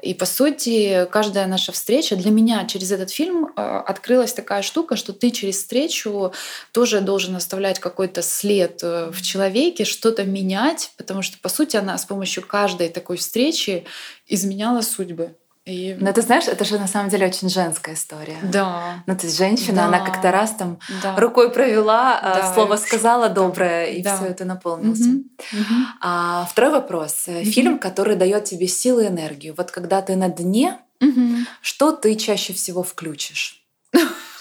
[0.02, 4.95] И по сути, каждая наша встреча для меня через этот фильм э, открылась такая штука,
[4.95, 6.34] что ты через встречу
[6.71, 11.98] тоже должен оставлять какой-то след э, в человеке, что-то менять, потому что по сути она
[11.98, 13.86] с помощью каждой такой встречи
[14.28, 15.36] изменяла судьбы.
[15.65, 15.97] И...
[15.99, 18.38] Но ты знаешь, это же на самом деле очень женская история.
[18.43, 19.04] Да.
[19.08, 19.86] Ну, то есть женщина, да.
[19.86, 21.15] она как-то раз там да.
[21.17, 22.54] рукой провела, а, да.
[22.54, 24.15] слово сказала доброе, и да.
[24.15, 25.10] все это наполнился.
[25.10, 25.23] Угу.
[25.54, 25.75] Угу.
[26.01, 27.25] А, второй вопрос.
[27.28, 27.45] Угу.
[27.45, 29.56] Фильм, который дает тебе силы и энергию.
[29.58, 31.45] Вот когда ты на дне, угу.
[31.62, 33.63] что ты чаще всего включишь?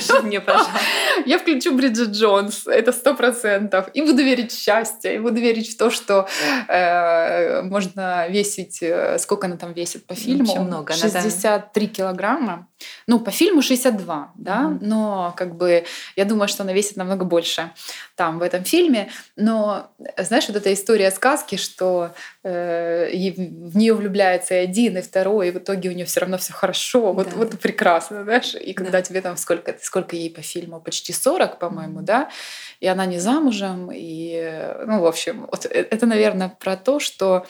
[0.00, 0.72] Скажи мне, пожалуйста.
[1.26, 3.88] Я включу Бриджит Джонс, это сто процентов.
[3.94, 6.28] И буду верить в счастье, и буду верить в то, что
[6.68, 8.82] э, можно весить...
[8.82, 10.50] Э, сколько она там весит по фильму?
[10.50, 10.92] Очень много.
[10.92, 11.92] 63 да.
[11.92, 12.66] килограмма.
[13.06, 14.78] Ну, по фильму 62, да, mm-hmm.
[14.80, 15.84] но как бы
[16.16, 17.70] я думаю, что она весит намного больше
[18.16, 19.10] там, в этом фильме.
[19.36, 25.48] Но, знаешь, вот эта история сказки, что э, в нее влюбляется и один, и второй,
[25.48, 27.12] и в итоге у нее все равно все хорошо.
[27.12, 27.36] Вот, да.
[27.36, 28.54] вот прекрасно, знаешь.
[28.54, 29.02] И когда да.
[29.02, 30.80] тебе там сколько, сколько ей по фильму?
[30.80, 32.30] Почти 40, по-моему, да?
[32.78, 33.90] И она не замужем.
[33.92, 34.40] И,
[34.86, 37.44] ну, в общем, вот э, это, наверное, про то, что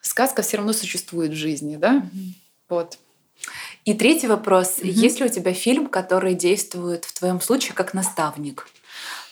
[0.00, 1.94] сказка все равно существует в жизни, да?
[1.94, 2.32] Mm-hmm.
[2.68, 2.98] Вот.
[3.84, 4.78] И третий вопрос.
[4.78, 4.88] Mm-hmm.
[4.88, 8.68] Есть ли у тебя фильм, который действует в твоем случае как наставник?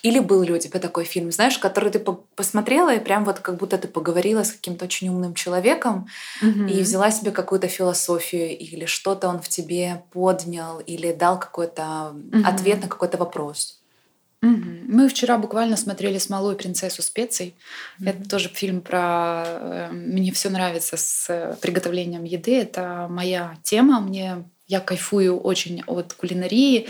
[0.03, 2.01] Или был ли у тебя такой фильм, знаешь, который ты
[2.35, 6.09] посмотрела и прям вот как будто ты поговорила с каким-то очень умным человеком
[6.43, 6.71] mm-hmm.
[6.71, 11.83] и взяла себе какую-то философию или что-то он в тебе поднял или дал какой-то
[12.15, 12.43] mm-hmm.
[12.45, 13.81] ответ на какой-то вопрос?
[14.43, 14.85] Mm-hmm.
[14.89, 17.55] Мы вчера буквально смотрели с малой принцессу специй.
[18.01, 18.11] Mm-hmm.
[18.11, 22.61] Это тоже фильм про э, мне все нравится с приготовлением еды.
[22.61, 24.01] Это моя тема.
[24.01, 26.89] Мне я кайфую очень от кулинарии,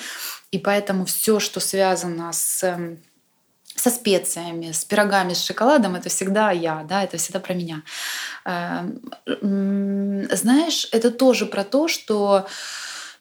[0.52, 3.02] и поэтому все, что связано с эм,
[3.74, 7.82] со специями, с пирогами, с шоколадом, это всегда я, да, это всегда про меня.
[8.44, 9.00] Эм,
[10.30, 12.46] знаешь, это тоже про то, что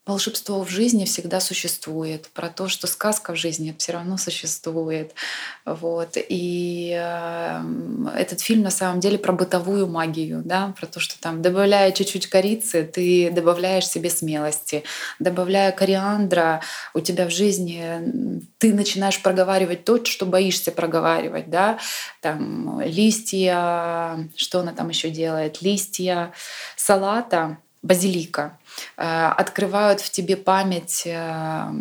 [0.06, 5.14] волшебство в жизни всегда существует, про то, что сказка в жизни все равно существует.
[5.64, 6.18] Вот.
[6.18, 7.64] И э,
[8.16, 12.28] этот фильм на самом деле про бытовую магию, да, про то, что там, добавляя чуть-чуть
[12.28, 14.84] корицы, ты добавляешь себе смелости,
[15.20, 16.62] добавляя кориандра,
[16.96, 21.78] у тебя в жизни ты начинаешь проговаривать то, что боишься проговаривать, да,
[22.22, 26.34] там листья, что она там еще делает, листья
[26.76, 28.58] салата, базилика,
[28.96, 31.72] открывают в тебе память э,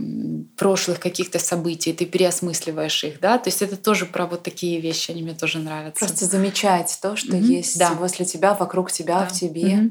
[0.56, 5.10] прошлых каких-то событий, ты переосмысливаешь их, да, то есть это тоже про вот такие вещи,
[5.10, 6.04] они мне тоже нравятся.
[6.04, 7.42] Просто замечать то, что mm-hmm.
[7.42, 7.92] есть да.
[7.94, 9.26] возле тебя, вокруг тебя, да.
[9.26, 9.72] в тебе.
[9.74, 9.90] Mm-hmm.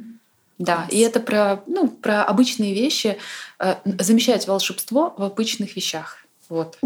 [0.59, 3.17] Да, и это про, ну, про обычные вещи,
[3.59, 6.25] э, замечать волшебство в обычных вещах.
[6.49, 6.77] Вот.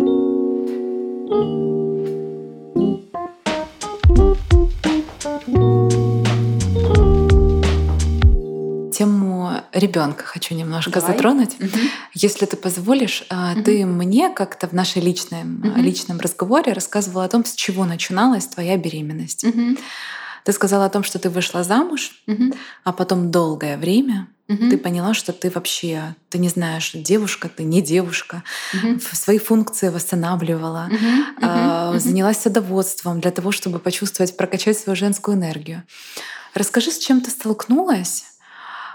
[9.74, 11.12] Ребенка хочу немножко Давай.
[11.12, 11.56] затронуть.
[11.60, 11.80] Угу.
[12.14, 13.64] Если ты позволишь, угу.
[13.64, 15.82] ты мне как-то в нашей личном, угу.
[15.82, 19.44] личном разговоре рассказывала о том, с чего начиналась твоя беременность.
[19.44, 19.78] Угу.
[20.46, 22.54] Ты сказала о том, что ты вышла замуж, угу.
[22.84, 24.70] а потом долгое время угу.
[24.70, 29.00] ты поняла, что ты вообще, ты не знаешь, девушка, ты не девушка, угу.
[29.00, 31.46] свои функции восстанавливала, угу.
[31.46, 32.00] Э, угу.
[32.00, 35.84] занялась садоводством для того, чтобы почувствовать, прокачать свою женскую энергию.
[36.54, 38.26] Расскажи, с чем ты столкнулась,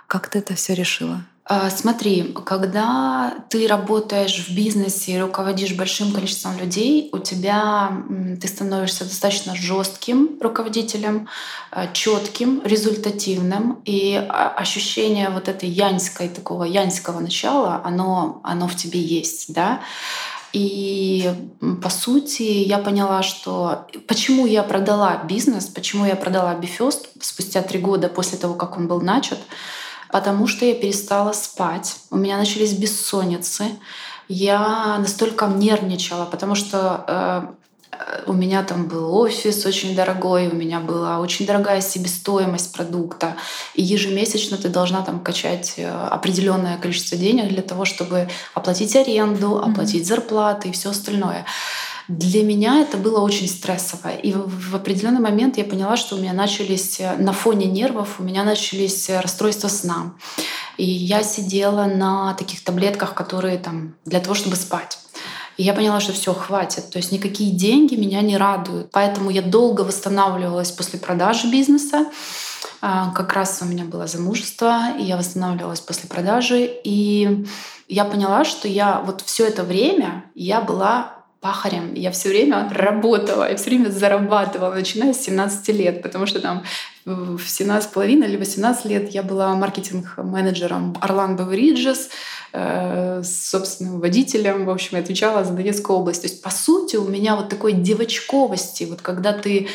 [0.09, 1.21] Как ты это все решила?
[1.45, 7.93] А, смотри, когда ты работаешь в бизнесе и руководишь большим количеством людей, у тебя
[8.41, 11.29] ты становишься достаточно жестким руководителем,
[11.71, 14.15] а, четким, результативным, и
[14.57, 19.81] ощущение вот этой яньской такого яньского начала, оно, оно в тебе есть, да.
[20.55, 21.31] И
[21.83, 27.79] по сути я поняла, что почему я продала бизнес, почему я продала Бифест спустя три
[27.79, 29.39] года после того, как он был начат,
[30.11, 33.65] потому что я перестала спать, у меня начались бессонницы,
[34.29, 37.47] я настолько нервничала, потому что э,
[38.27, 43.37] у меня там был офис очень дорогой, у меня была очень дорогая себестоимость продукта,
[43.75, 49.59] и ежемесячно ты должна там качать э, определенное количество денег для того, чтобы оплатить аренду,
[49.59, 51.45] оплатить зарплаты и все остальное.
[52.09, 54.09] Для меня это было очень стрессово.
[54.09, 58.23] И в определенный момент я поняла, что у меня начались э, на фоне нервов, у
[58.23, 60.15] меня начались э, расстройства сна.
[60.79, 64.99] И я сидела на таких таблетках, которые там для того, чтобы спать.
[65.59, 66.89] И я поняла, что все, хватит.
[66.89, 68.91] То есть никакие деньги меня не радуют.
[68.91, 72.07] Поэтому я долго восстанавливалась после продажи бизнеса.
[72.81, 76.71] А, как раз у меня было замужество, и я восстанавливалась после продажи.
[76.85, 77.45] И
[77.89, 81.95] я поняла, что я вот все это время я была пахарем.
[81.95, 86.65] Я все время работала, я все время зарабатывала, начиная с 17 лет, потому что там
[87.09, 92.11] в 17,5 или 18 лет я была маркетинг-менеджером Орлан Бевриджес,
[92.53, 96.23] э, собственным водителем, в общем, я отвечала за Донецкую область.
[96.23, 99.69] То есть, по сути, у меня вот такой девочковости, вот когда ты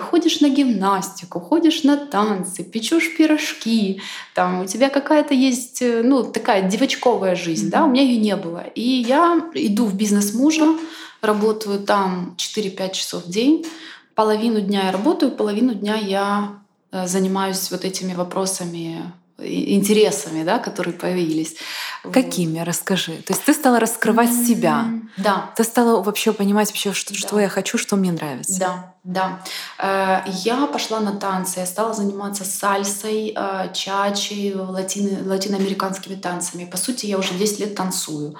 [0.00, 4.00] ходишь на гимнастику, ходишь на танцы, печешь пирожки,
[4.34, 7.70] там у тебя какая-то есть, э, ну, такая девочковая жизнь, mm-hmm.
[7.70, 8.64] да, у меня ее не было.
[8.74, 10.66] И я иду в бизнес мужа,
[11.22, 13.64] работаю там 4-5 часов в день,
[14.18, 16.58] половину дня я работаю, половину дня я
[16.90, 21.54] э, занимаюсь вот этими вопросами интересами, да, которые появились.
[22.02, 22.58] Какими?
[22.58, 23.12] Расскажи.
[23.18, 24.46] То есть ты стала раскрывать mm-hmm.
[24.46, 24.86] себя.
[25.16, 25.52] Да.
[25.54, 27.18] Ты стала вообще понимать вообще, что, да.
[27.20, 28.58] что я хочу, что мне нравится.
[28.58, 29.40] Да, да.
[29.78, 36.66] Э, я пошла на танцы, я стала заниматься сальсой, э, чачи, латино- латиноамериканскими танцами.
[36.66, 38.36] По сути, я уже 10 лет танцую.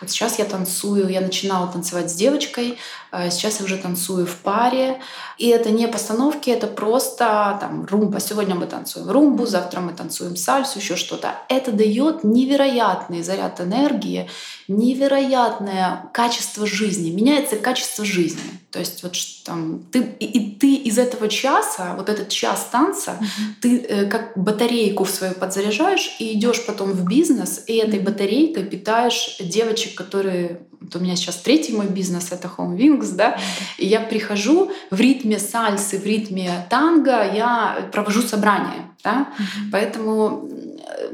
[0.00, 2.78] Вот сейчас я танцую, я начинала танцевать с девочкой,
[3.12, 5.02] э, сейчас я уже танцую в паре.
[5.36, 8.18] И это не постановки, это просто там румба.
[8.18, 11.34] Сегодня мы танцуем румбу, завтра мы танцуем сальсу, еще что-то.
[11.48, 14.30] Это дает невероятный заряд энергии,
[14.68, 17.10] невероятное качество жизни.
[17.10, 18.40] Меняется качество жизни.
[18.70, 19.14] То есть вот
[19.44, 23.42] там ты и, и ты из этого часа, вот этот час танца, mm-hmm.
[23.62, 28.64] ты э, как батарейку в свою подзаряжаешь и идешь потом в бизнес, и этой батарейкой
[28.64, 33.38] питаешь девочек, которые вот у меня сейчас третий мой бизнес это Home Wings, да,
[33.78, 39.70] и я прихожу в ритме сальсы, в ритме танго, я провожу собрания, да, mm-hmm.
[39.72, 40.50] поэтому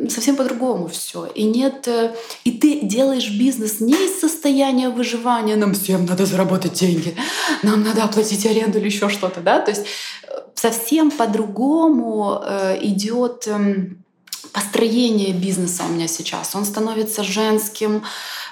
[0.08, 1.26] совсем по-другому все.
[1.26, 2.14] И нет, э,
[2.44, 7.14] и ты делаешь бизнес не из состояния выживания, нам всем надо заработать деньги,
[7.62, 13.46] нам надо оплатить аренду или еще что-то, да, то есть э, совсем по-другому э, идет
[13.46, 14.04] эм,
[14.52, 16.54] построение бизнеса у меня сейчас.
[16.54, 18.02] Он становится женским.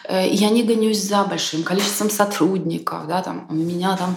[0.09, 3.07] Я не гонюсь за большим количеством сотрудников.
[3.07, 4.17] Да, там, у меня там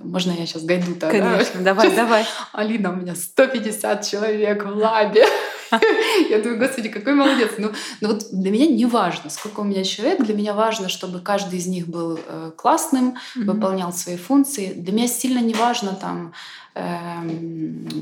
[0.00, 1.74] можно я сейчас гайду то Конечно, да?
[1.74, 2.26] давай, сейчас, давай.
[2.52, 5.24] Алина, у меня 150 человек в лабе.
[6.30, 7.52] Я думаю, господи, какой молодец.
[7.58, 11.20] Ну, ну вот для меня не важно, сколько у меня человек, для меня важно, чтобы
[11.20, 13.44] каждый из них был э, классным, mm-hmm.
[13.44, 14.72] выполнял свои функции.
[14.72, 16.32] Для меня сильно не важно там,
[16.74, 16.84] э,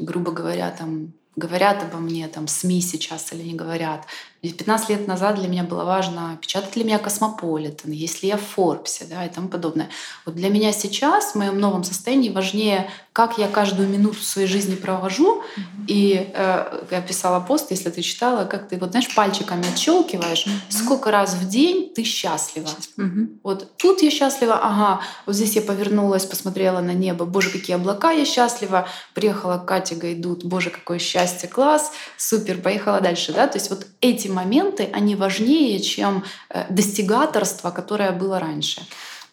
[0.03, 4.07] грубо говоря, там говорят обо мне там СМИ сейчас или не говорят.
[4.43, 8.43] 15 лет назад для меня было важно, печатать ли меня Космополитен, есть ли я в
[8.43, 9.89] Forbes е да, и тому подобное.
[10.27, 14.75] Вот для меня сейчас, в моем новом состоянии, важнее, как я каждую минуту своей жизни
[14.75, 15.41] провожу.
[15.41, 15.85] Mm-hmm.
[15.87, 20.83] И э, я писала пост, если ты читала, как ты, вот знаешь, пальчиками отщелкиваешь, mm-hmm.
[20.83, 22.69] сколько раз в день ты счастлива.
[22.99, 23.39] Mm-hmm.
[23.45, 28.11] Вот тут я счастлива, ага, вот здесь я повернулась, посмотрела на небо, боже, какие облака,
[28.11, 28.89] я счастлива.
[29.15, 33.33] Приехала Катя Гайдут, боже, какое счастье, класс, супер, поехала дальше.
[33.33, 33.47] Да?
[33.47, 38.83] То есть вот эти моменты, они важнее, чем э, достигаторство, которое было раньше.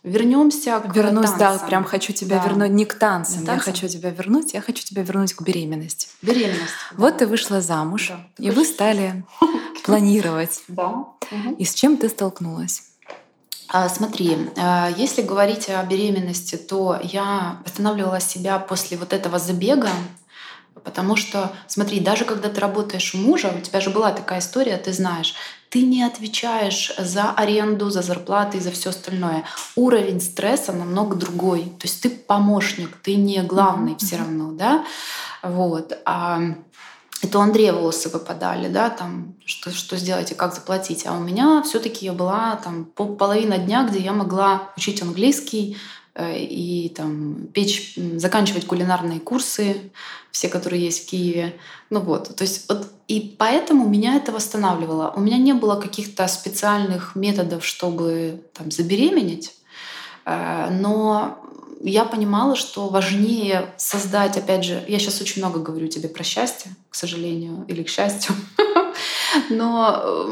[0.04, 1.60] Вернемся к Вернусь, танцам.
[1.60, 2.46] да, прям хочу тебя да.
[2.48, 5.42] вернуть не к танцам, не танцам, я хочу тебя вернуть, я хочу тебя вернуть к
[5.44, 6.08] беременности.
[6.24, 6.74] Беременность.
[6.94, 8.44] Вот ты вышла замуж, да.
[8.44, 9.24] и вы стали
[9.86, 10.64] планировать.
[10.68, 11.06] Да.
[11.60, 12.84] И с чем ты столкнулась?
[13.68, 19.90] А, смотри, а, если говорить о беременности, то я восстанавливала себя после вот этого забега
[20.84, 24.78] Потому что, смотри, даже когда ты работаешь у мужа, у тебя же была такая история,
[24.78, 25.36] ты знаешь,
[25.72, 29.46] ты не отвечаешь за аренду, за зарплаты и за все остальное.
[29.78, 31.64] Уровень стресса намного другой.
[31.80, 34.06] То есть ты помощник, ты не главный mm-hmm.
[34.06, 34.86] все равно, да?
[35.42, 35.98] Вот.
[36.06, 36.42] А
[37.22, 41.06] и то Андрея волосы выпадали, да, там, что, что сделать и как заплатить.
[41.06, 45.78] А у меня все таки я была там половина дня, где я могла учить английский,
[46.20, 49.78] и там печь, заканчивать кулинарные курсы,
[50.32, 51.56] все, которые есть в Киеве.
[51.90, 55.14] Ну вот, то есть вот и поэтому меня это восстанавливало.
[55.16, 59.54] У меня не было каких-то специальных методов, чтобы там забеременеть,
[60.26, 61.38] э, но
[61.84, 66.72] я понимала, что важнее создать, опять же, я сейчас очень много говорю тебе про счастье,
[66.90, 68.36] к сожалению, или к счастью,
[69.50, 70.28] но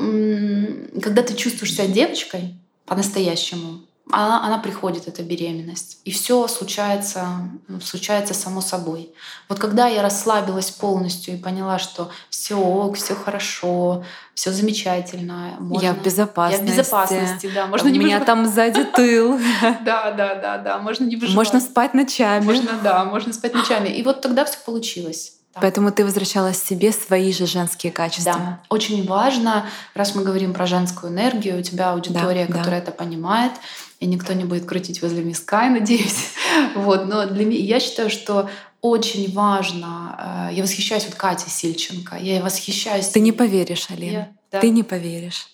[1.01, 2.55] когда ты чувствуешь себя девочкой
[2.86, 3.82] по-настоящему,
[4.12, 5.99] она, она приходит, эта беременность.
[6.03, 7.28] И все случается,
[7.68, 9.14] ну, случается само собой.
[9.47, 14.03] Вот когда я расслабилась полностью и поняла, что все ок, все хорошо,
[14.34, 15.55] все замечательно.
[15.60, 15.86] Можно...
[15.86, 16.66] Я в безопасности.
[16.66, 17.68] Я в безопасности, да.
[17.68, 18.26] Можно У не меня выж...
[18.26, 19.39] там сзади тыл.
[19.86, 20.80] Да, да, да, да.
[20.80, 21.36] Можно не выживать.
[21.36, 22.45] Можно спать ночами.
[22.45, 23.89] Можно, да, можно спать ночами.
[23.89, 25.34] И вот тогда все получилось.
[25.53, 25.62] Да.
[25.62, 28.34] Поэтому ты возвращалась себе свои же женские качества.
[28.34, 32.88] Да, очень важно, раз мы говорим про женскую энергию, у тебя аудитория, да, которая да.
[32.88, 33.53] это понимает,
[34.00, 36.34] и никто не будет крутить возле миска, я надеюсь.
[36.76, 38.50] вот, но для меня я считаю, что
[38.82, 40.50] очень важно.
[40.50, 42.16] Э, я восхищаюсь вот Катей Сильченко.
[42.16, 43.08] Я восхищаюсь.
[43.10, 44.12] Ты не поверишь, Алина.
[44.12, 44.60] Я, да.
[44.62, 45.47] Ты не поверишь.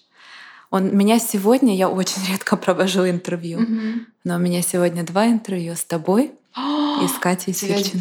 [0.69, 4.05] Он меня сегодня, я очень редко провожу интервью, угу.
[4.23, 7.53] но у меня сегодня два интервью с тобой и с Катей.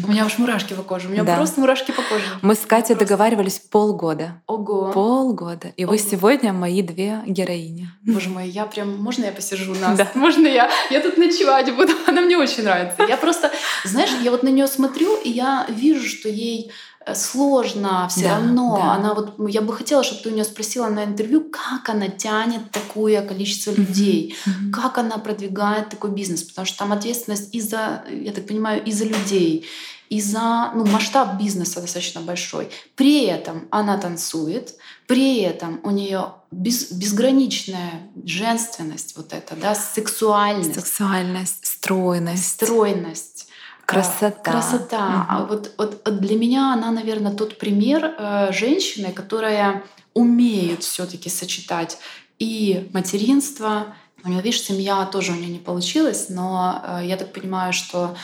[0.05, 1.07] У меня уж мурашки по коже.
[1.07, 1.35] У меня да.
[1.35, 2.23] просто мурашки по коже.
[2.41, 3.05] Мы с Катей просто...
[3.05, 4.41] договаривались полгода.
[4.47, 4.91] Ого.
[4.93, 5.73] Полгода.
[5.75, 5.91] И Ого.
[5.91, 7.89] вы сегодня мои две героини.
[8.05, 8.97] Боже мой, я прям...
[8.97, 9.97] Можно я посижу нас?
[9.97, 10.09] Да.
[10.15, 10.69] Можно я?
[10.89, 11.91] Я тут ночевать буду.
[12.07, 13.03] Она мне очень нравится.
[13.03, 13.51] Я просто...
[13.83, 16.71] Знаешь, я вот на нее смотрю, и я вижу, что ей
[17.13, 18.77] сложно все да, равно.
[18.77, 18.93] Да.
[18.93, 22.71] Она вот, я бы хотела, чтобы ты у нее спросила на интервью, как она тянет
[22.71, 24.71] такое количество людей, mm-hmm.
[24.71, 28.91] как она продвигает такой бизнес, потому что там ответственность и за, я так понимаю, и
[28.91, 29.67] за людей,
[30.09, 32.69] и за ну, масштаб бизнеса достаточно большой.
[32.95, 34.75] При этом она танцует,
[35.07, 43.47] при этом у нее без, безграничная женственность, вот это, да, сексуальность, сексуальность, стройность, стройность
[43.85, 44.51] Красота.
[44.51, 45.37] Красота.
[45.39, 45.47] Угу.
[45.47, 49.83] Вот, вот для меня она, наверное, тот пример э, женщины, которая
[50.13, 51.97] умеет все-таки сочетать
[52.39, 53.87] и материнство.
[54.23, 58.15] У нее, видишь, семья тоже у нее не получилась, но э, я так понимаю, что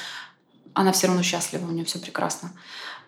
[0.73, 2.51] она все равно счастлива, у нее все прекрасно.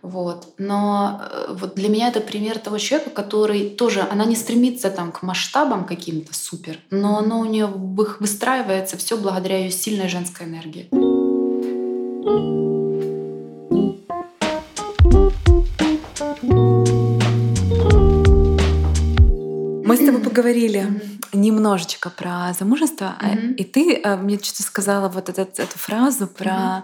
[0.04, 0.54] Вот.
[0.58, 5.12] Но э, вот для меня это пример того человека, который тоже, она не стремится там
[5.14, 10.90] к масштабам каким-то супер, но оно у нее выстраивается все благодаря ее сильной женской энергии.
[12.26, 12.32] Мы
[19.98, 21.02] с тобой поговорили
[21.34, 23.56] немножечко про замужество, mm-hmm.
[23.56, 26.84] и ты э, мне что-то сказала вот этот, эту фразу про mm-hmm.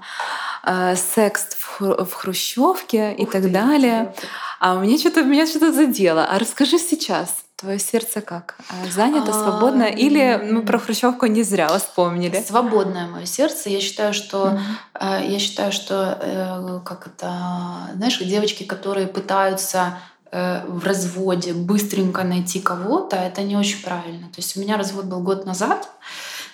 [0.95, 4.13] Секс в, в хрущевке Ух и так ты, далее.
[4.59, 6.25] А у меня что-то меня что-то задело.
[6.25, 7.35] А расскажи сейчас.
[7.59, 8.55] Твое сердце как?
[8.69, 9.83] А, занято, свободно?
[9.83, 12.41] Или мы про Хрущевку не зря вспомнили?
[12.47, 13.69] Свободное мое сердце.
[13.69, 14.57] Я считаю, что
[15.01, 15.29] mm-hmm.
[15.29, 19.97] я считаю, что э, как это, знаешь, девочки, которые пытаются
[20.31, 24.27] э, в разводе быстренько найти кого-то, это не очень правильно.
[24.27, 25.89] То есть у меня развод был год назад.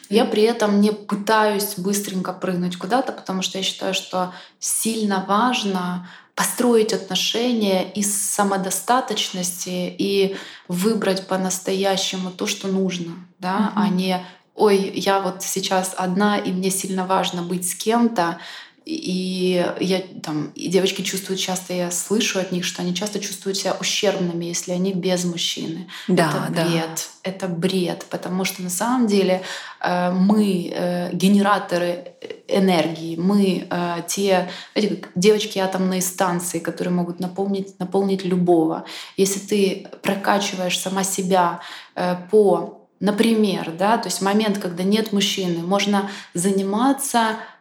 [0.10, 6.08] Я при этом не пытаюсь быстренько прыгнуть куда-то, потому что я считаю, что сильно важно
[6.36, 10.36] построить отношения из самодостаточности и
[10.68, 13.82] выбрать по-настоящему то, что нужно, да, mm-hmm.
[13.82, 14.26] а не
[14.56, 18.40] ой, я вот сейчас одна, и мне сильно важно быть с кем-то,
[18.86, 23.58] и я там, и девочки чувствуют часто, я слышу от них, что они часто чувствуют
[23.58, 25.88] себя ущербными, если они без мужчины.
[26.08, 27.02] Да, это бред, да.
[27.24, 29.42] это бред, потому что на самом деле
[29.82, 32.14] э, мы э, генераторы
[32.48, 38.86] энергии, мы э, те знаете, как девочки атомные станции, которые могут наполнить, наполнить любого.
[39.18, 41.62] Если ты прокачиваешь сама себя
[41.96, 47.55] э, по Например, да, то есть момент, когда нет мужчины, можно заниматься Э,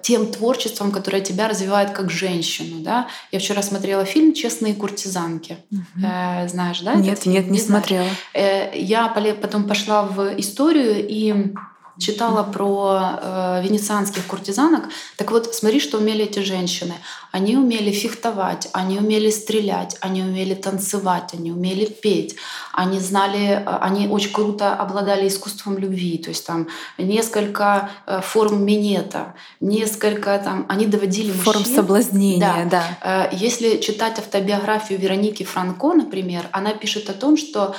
[0.00, 2.80] тем творчеством, которое тебя развивает как женщину.
[2.80, 3.08] Да?
[3.30, 5.58] Я вчера смотрела фильм «Честные куртизанки».
[5.70, 6.06] Угу.
[6.06, 6.94] Э, знаешь, да?
[6.94, 8.08] Нет, нет, не, не смотрела.
[8.32, 11.52] Э, я потом пошла в историю и
[12.00, 14.88] читала про э, венецианских куртизанок.
[15.16, 16.94] Так вот, смотри, что умели эти женщины.
[17.30, 22.36] Они умели фехтовать, они умели стрелять, они умели танцевать, они умели петь,
[22.72, 26.66] они знали, э, они очень круто обладали искусством любви, то есть там
[26.98, 31.76] несколько э, форм минета, несколько там, они доводили форм мужчин.
[31.76, 32.86] соблазнения, да.
[33.02, 33.28] да.
[33.30, 37.74] Э, если читать автобиографию Вероники Франко, например, она пишет о том, что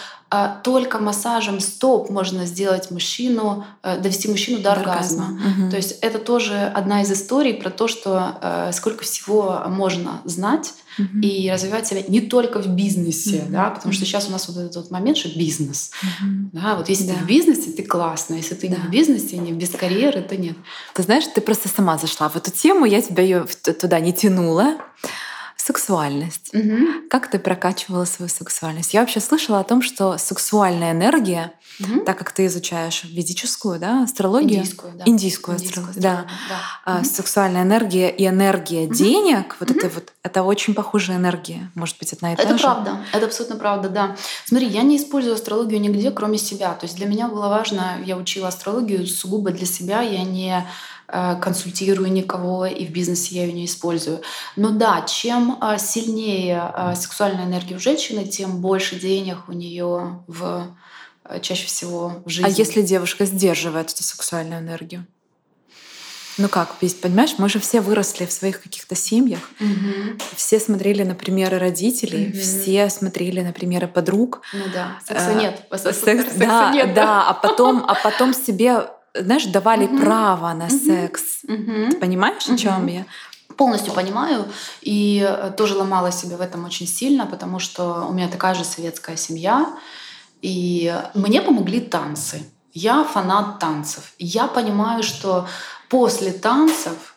[0.64, 5.26] только массажем стоп можно сделать мужчину, э, довести мужчину до, до оргазма.
[5.26, 5.64] оргазма.
[5.64, 5.72] Угу.
[5.72, 10.74] То есть это тоже одна из историй про то, что э, сколько всего можно знать
[10.98, 11.20] угу.
[11.22, 13.52] и развивать себя не только в бизнесе, угу.
[13.52, 15.92] да, потому что сейчас у нас вот этот вот момент, что бизнес.
[16.02, 16.50] Угу.
[16.54, 17.14] Да, вот если да.
[17.14, 18.76] ты в бизнесе, ты классно, если ты да.
[18.76, 20.56] не в бизнесе, не без карьеры, то нет.
[20.94, 23.46] Ты знаешь, ты просто сама зашла в эту тему, я тебя ее
[23.80, 24.78] туда не тянула
[25.62, 26.53] сексуальность.
[26.53, 27.07] Угу.
[27.09, 28.93] Как ты прокачивала свою сексуальность?
[28.93, 32.01] Я вообще слышала о том, что сексуальная энергия, угу.
[32.01, 35.03] так как ты изучаешь ведическую, да, астрологию, индийскую, да.
[35.05, 36.26] индийскую, индийскую астрологию, да,
[36.86, 36.97] да.
[36.97, 37.05] угу.
[37.05, 38.95] сексуальная энергия и энергия угу.
[38.95, 39.80] денег, вот угу.
[39.80, 42.64] это вот, это очень похожая энергия, может быть, одна и та это же.
[42.64, 44.16] Это правда, это абсолютно правда, да.
[44.45, 46.74] Смотри, я не использую астрологию нигде, кроме себя.
[46.74, 50.66] То есть для меня было важно, я учила астрологию сугубо для себя, я не
[51.41, 54.22] консультирую никого, и в бизнесе я ее не использую.
[54.55, 60.24] Но да, чем э, сильнее э, сексуальная энергия у женщины, тем больше денег у нее
[60.28, 60.68] в
[61.41, 62.47] чаще всего в жизни.
[62.47, 65.05] А если девушка сдерживает эту сексуальную энергию?
[66.38, 70.18] Ну как, понимаешь, мы же все выросли в своих каких-то семьях, угу.
[70.36, 72.38] все смотрели на примеры родителей, угу.
[72.38, 74.41] все смотрели на примеры подруг.
[74.53, 76.93] Ну да, секса нет, секс, секса да, нет.
[76.93, 79.99] Да, а потом, а потом себе знаешь, давали угу.
[79.99, 80.78] право на угу.
[80.86, 81.43] секс.
[81.43, 81.91] Угу.
[81.91, 83.05] Ты понимаешь, о чем я?
[83.57, 84.45] Полностью понимаю.
[84.82, 88.64] И э, тоже ломала себя в этом очень сильно, потому что у меня такая же
[88.64, 89.68] советская семья.
[90.41, 92.43] И мне помогли танцы.
[92.74, 94.14] Я фанат танцев.
[94.18, 95.47] Я понимаю, что
[95.89, 97.11] после танцев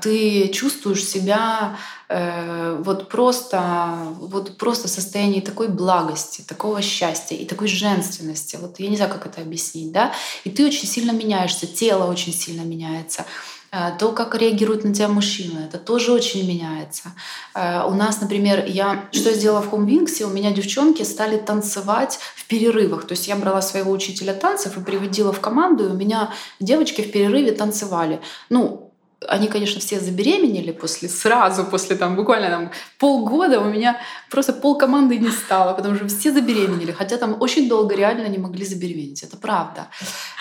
[0.00, 1.76] ты чувствуешь себя
[2.08, 8.56] э, вот просто, вот просто в состоянии такой благости, такого счастья и такой женственности.
[8.60, 10.12] Вот я не знаю, как это объяснить, да?
[10.44, 13.26] И ты очень сильно меняешься, тело очень сильно меняется
[13.72, 17.12] э, то, как реагирует на тебя мужчина, это тоже очень меняется.
[17.52, 22.20] Э, у нас, например, я что я сделала в Хомвингсе, у меня девчонки стали танцевать
[22.36, 23.04] в перерывах.
[23.08, 27.02] То есть я брала своего учителя танцев и приводила в команду, и у меня девочки
[27.02, 28.20] в перерыве танцевали.
[28.48, 28.85] Ну,
[29.28, 33.98] они, конечно, все забеременели после, сразу после там буквально там, полгода у меня
[34.30, 38.38] просто пол команды не стало, потому что все забеременели, хотя там очень долго реально не
[38.38, 39.22] могли забеременеть.
[39.22, 39.88] Это правда.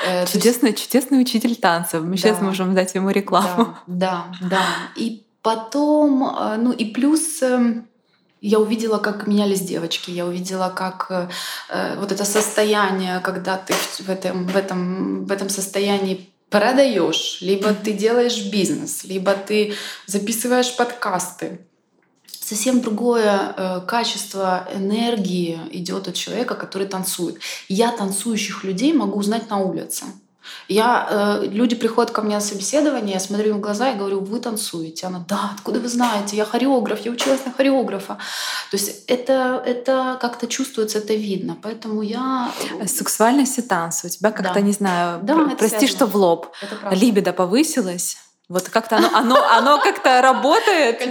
[0.06, 0.84] Э, чудесный, есть...
[0.84, 2.04] чудесный учитель танцев.
[2.04, 2.18] Мы да.
[2.18, 3.76] сейчас можем дать ему рекламу.
[3.88, 4.66] Да, да, да.
[4.96, 7.88] И потом, э, ну и плюс эм,
[8.42, 14.10] я увидела, как менялись девочки, я увидела, как э, вот это состояние, когда ты в
[14.10, 19.74] этом, в этом, в этом состоянии продаешь, либо ты делаешь бизнес, либо ты
[20.06, 21.60] записываешь подкасты.
[22.28, 27.40] Совсем другое э, качество энергии идет от человека, который танцует.
[27.68, 30.06] Я танцующих людей могу узнать на улице.
[30.68, 34.20] Я, э, люди приходят ко мне на собеседование, я смотрю им в глаза и говорю,
[34.20, 35.08] вы танцуете.
[35.08, 36.38] Она, да, откуда вы знаете?
[36.38, 38.18] Я хореограф, я училась на хореографа.
[38.72, 41.58] То есть это, это как-то чувствуется, это видно.
[41.62, 42.52] Поэтому я...
[42.80, 44.62] Э, сексуальность и танцы у тебя как-то, да.
[44.62, 45.88] не знаю, да, про- прости, связано.
[45.88, 46.48] что в лоб.
[46.92, 48.18] Либидо повысилась?
[48.48, 51.02] Вот как-то оно, оно, оно как-то работает.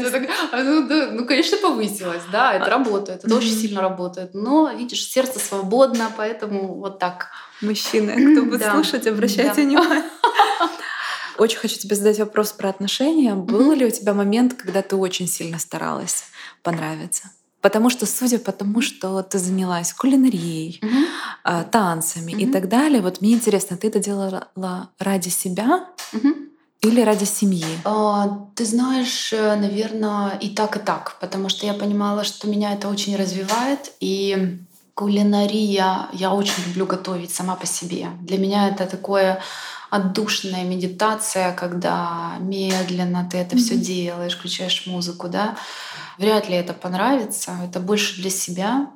[0.53, 4.35] Ну, ну, конечно, повысилось, да, это работает, это очень сильно работает.
[4.35, 7.31] Но, видишь, сердце свободно, поэтому вот так.
[7.61, 10.05] Мужчины, кто будет слушать, обращайте внимание.
[11.39, 13.35] Очень хочу тебе задать вопрос про отношения.
[13.35, 16.27] Был ли у тебя момент, когда ты очень сильно старалась
[16.63, 17.33] понравиться?
[17.61, 21.05] Потому что, судя по тому, что ты занялась кулинарией, mm
[21.71, 24.49] танцами и так далее, вот мне интересно, ты это делала
[24.99, 25.89] ради себя
[26.85, 27.65] или ради семьи?
[27.85, 32.73] А, ты знаешь, э, наверное, и так, и так, потому что я понимала, что меня
[32.73, 34.59] это очень развивает, и
[34.95, 38.09] кулинария, я очень люблю готовить сама по себе.
[38.21, 39.41] Для меня это такое
[39.91, 43.59] отдушная медитация, когда медленно ты это mm-hmm.
[43.61, 45.57] все делаешь, включаешь музыку, да.
[46.19, 48.91] Вряд ли это понравится, это больше для себя.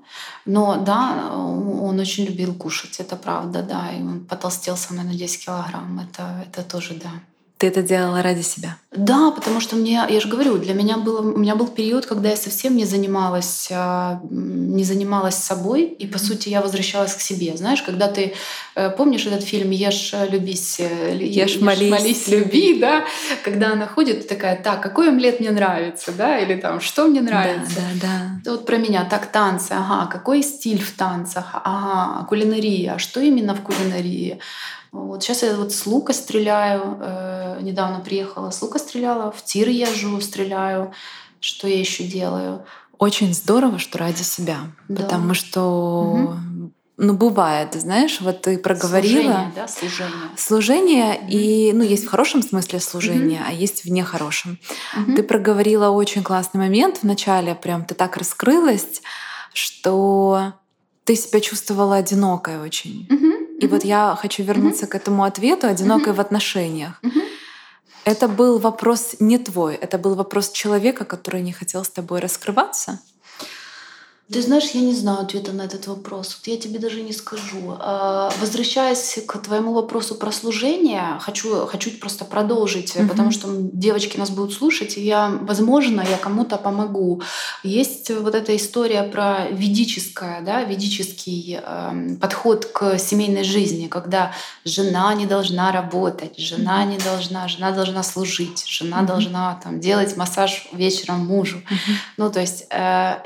[0.45, 3.91] Но да, он очень любил кушать, это правда, да.
[3.93, 7.11] И он потолстел со мной на 10 килограмм, это, это тоже да.
[7.59, 8.77] Ты это делала ради себя?
[8.93, 12.31] Да, потому что мне, я же говорю, для меня было, у меня был период, когда
[12.31, 17.57] я совсем не занималась, а, не занималась собой, и по сути я возвращалась к себе.
[17.57, 18.35] Знаешь, когда ты
[18.77, 23.05] э, помнишь этот фильм "Ешь, любись, э, ешь, ешь молись, молись, люби", да,
[23.43, 27.21] когда она ходит и такая, так, какой омлет мне нравится, да, или там, что мне
[27.21, 27.75] нравится.
[27.77, 28.51] Да, да, да.
[28.53, 33.55] Вот про меня, так танцы, ага, какой стиль в танцах, ага, кулинария, а что именно
[33.55, 34.39] в кулинарии?
[34.93, 36.99] Вот сейчас я вот с лука стреляю.
[37.01, 40.93] Э, недавно приехала с лука стреляла, в тир езжу, стреляю.
[41.41, 42.65] Что я еще делаю?
[42.99, 44.59] Очень здорово, что ради себя,
[44.89, 45.03] да.
[45.03, 45.61] потому что
[46.03, 46.73] угу.
[46.97, 51.27] ну бывает, знаешь, вот ты проговорила служение, да, служение, служение угу.
[51.29, 53.49] и ну есть в хорошем смысле служение, угу.
[53.51, 54.59] а есть в нехорошем.
[54.97, 55.15] Угу.
[55.15, 59.01] Ты проговорила очень классный момент в начале, прям ты так раскрылась,
[59.53, 60.55] что
[61.05, 63.07] ты себя чувствовала одинокой очень.
[63.09, 67.01] Угу, и вот я хочу вернуться к этому ответу одинокой в отношениях.
[68.05, 73.01] Это был вопрос не твой, это был вопрос человека, который не хотел с тобой раскрываться.
[74.31, 76.37] Ты знаешь, я не знаю ответа на этот вопрос.
[76.39, 77.77] Вот я тебе даже не скажу.
[77.79, 83.09] А, возвращаясь к твоему вопросу про служение, хочу, хочу просто продолжить, mm-hmm.
[83.09, 87.23] потому что девочки нас будут слушать, и я, возможно, я кому-то помогу.
[87.63, 95.15] Есть вот эта история про ведическое, да, ведический э, подход к семейной жизни, когда жена
[95.15, 99.07] не должна работать, жена не должна, жена должна служить, жена mm-hmm.
[99.07, 101.57] должна там, делать массаж вечером мужу.
[101.57, 101.95] Mm-hmm.
[102.19, 103.23] Ну, то есть э,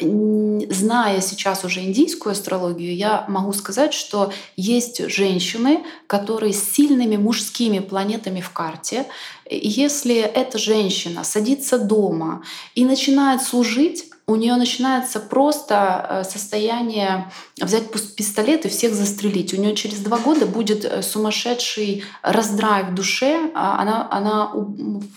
[0.92, 7.78] зная сейчас уже индийскую астрологию, я могу сказать, что есть женщины, которые с сильными мужскими
[7.78, 9.06] планетами в карте.
[9.50, 12.42] Если эта женщина садится дома
[12.74, 15.74] и начинает служить, у нее начинается просто
[16.08, 17.30] э, состояние
[17.60, 19.52] взять пистолет и всех застрелить.
[19.52, 23.50] У нее через два года будет э, сумасшедший раздрай в душе.
[23.54, 24.52] А она, она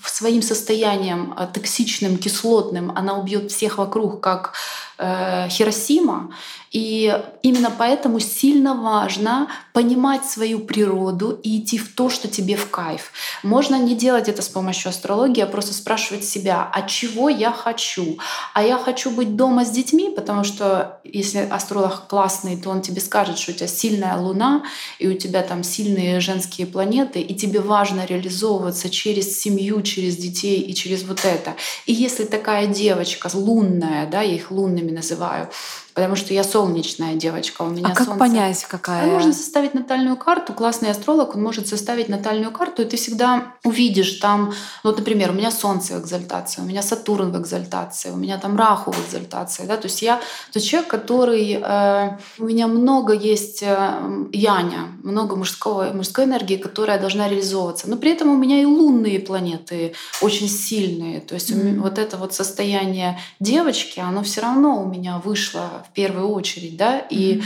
[0.04, 4.54] своим состоянием э, токсичным, кислотным, она убьет всех вокруг, как
[4.98, 6.32] э, Хиросима.
[6.76, 12.70] И именно поэтому сильно важно понимать свою природу и идти в то, что тебе в
[12.70, 13.14] кайф.
[13.44, 18.18] Можно не делать это с помощью астрологии, а просто спрашивать себя, а чего я хочу?
[18.54, 23.00] А я хочу быть дома с детьми, потому что если астролог классный, то он тебе
[23.00, 24.64] скажет, что у тебя сильная луна,
[25.00, 30.60] и у тебя там сильные женские планеты, и тебе важно реализовываться через семью, через детей
[30.60, 31.56] и через вот это.
[31.86, 35.49] И если такая девочка лунная, да, я их лунными называю,
[35.96, 38.20] потому что я солнечная девочка, у меня А как солнце.
[38.20, 39.04] понять, какая?
[39.04, 40.54] А можно составить натальную карту.
[40.54, 45.32] Классный астролог, он может составить натальную карту, и ты всегда увидишь там, ну, вот, например,
[45.32, 49.08] у меня Солнце в экзальтации, у меня Сатурн в экзальтации, у меня там Раху в
[49.08, 50.20] экзальтации, да, то есть я
[50.52, 57.00] тот человек, который э, у меня много есть э, яня, много мужского, мужской энергии, которая
[57.00, 61.80] должна реализовываться, но при этом у меня и лунные планеты очень сильные, то есть mm-hmm.
[61.80, 67.00] вот это вот состояние девочки, оно все равно у меня вышло в первую очередь, да,
[67.00, 67.42] и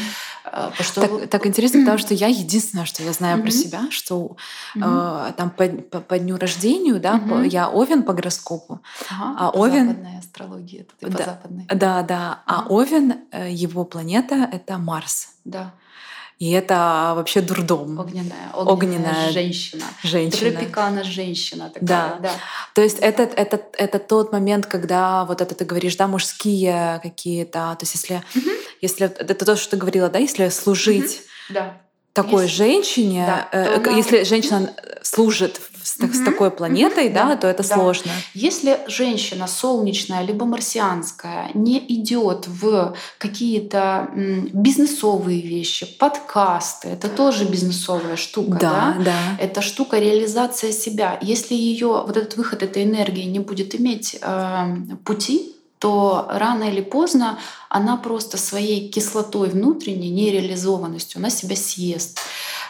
[0.46, 0.84] mm-hmm.
[0.84, 1.02] что...
[1.02, 3.42] так, так интересно, потому что я единственное, что я знаю mm-hmm.
[3.42, 4.38] про себя, что
[4.76, 5.30] mm-hmm.
[5.30, 7.48] э, там по, по, по дню рождения, да, mm-hmm.
[7.48, 11.66] я Овен по гороскопу, ага, а по Овен западная астрология, это ты да, по западной.
[11.68, 12.66] Да, да, ага.
[12.68, 15.30] а Овен э, его планета это Марс.
[15.46, 15.74] Да.
[16.40, 18.00] И это вообще дурдом.
[18.00, 19.84] Огненная, огненная, огненная женщина.
[20.04, 20.52] Женщина.
[20.52, 21.88] Тропикана женщина такая.
[21.88, 22.18] Да.
[22.22, 22.32] да.
[22.74, 27.76] То есть это, это, это тот момент, когда вот это ты говоришь, да, мужские какие-то.
[27.78, 28.50] То есть если, угу.
[28.80, 31.56] если это то, что ты говорила, да, если служить угу.
[31.56, 31.82] да.
[32.24, 33.92] Такой если, женщине, да, э, она...
[33.92, 36.14] если женщина служит с, угу.
[36.14, 37.14] с такой планетой, угу.
[37.14, 37.76] да, то это да.
[37.76, 38.12] сложно.
[38.34, 44.10] Если женщина солнечная либо марсианская не идет в какие-то
[44.54, 49.04] бизнесовые вещи, подкасты, это тоже бизнесовая штука, да, да?
[49.06, 49.18] да.
[49.40, 51.18] Это штука реализация себя.
[51.22, 56.82] Если ее вот этот выход этой энергии не будет иметь э, пути, то рано или
[56.82, 57.40] поздно
[57.70, 62.20] она просто своей кислотой внутренней, нереализованностью, она себя съест.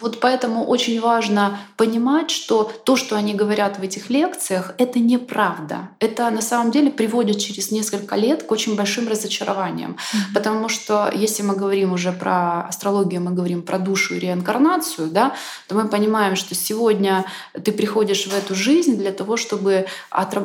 [0.02, 5.90] Вот поэтому очень важно понимать, что то, что они говорят в этих лекциях, это неправда.
[6.00, 9.92] Это на самом деле приводит через несколько лет к очень большим разочарованиям.
[9.92, 10.34] Mm-hmm.
[10.34, 15.36] Потому что если мы говорим уже про астрологию, мы говорим про душу и реинкарнацию, да,
[15.68, 19.88] то мы понимаем, что сегодня ты приходишь в эту жизнь для того, чтобы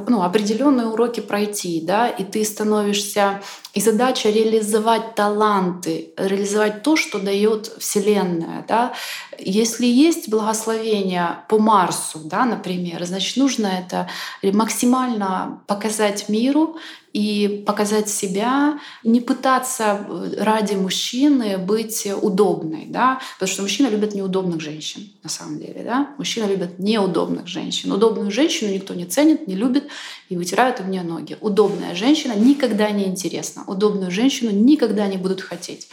[0.09, 3.41] ну, определенные уроки пройти, да, и ты становишься
[3.75, 8.65] и задача реализовать таланты, реализовать то, что дает Вселенная.
[8.69, 8.95] Да?
[9.39, 14.09] Если есть благословение по Марсу, да, например, значит, нужно это
[14.43, 16.77] максимально показать миру
[17.15, 20.05] и показать себя, не пытаться
[20.37, 26.11] ради мужчины быть удобной, да, потому что мужчина любит неудобных женщин, на самом деле, да,
[26.19, 27.93] мужчина любит неудобных женщин.
[27.93, 29.89] Удобную женщину никто не ценит, не любит
[30.29, 31.39] и вытирают об нее ноги.
[31.41, 35.89] Удобная женщина никогда не интересна, удобную женщину никогда не будут хотеть.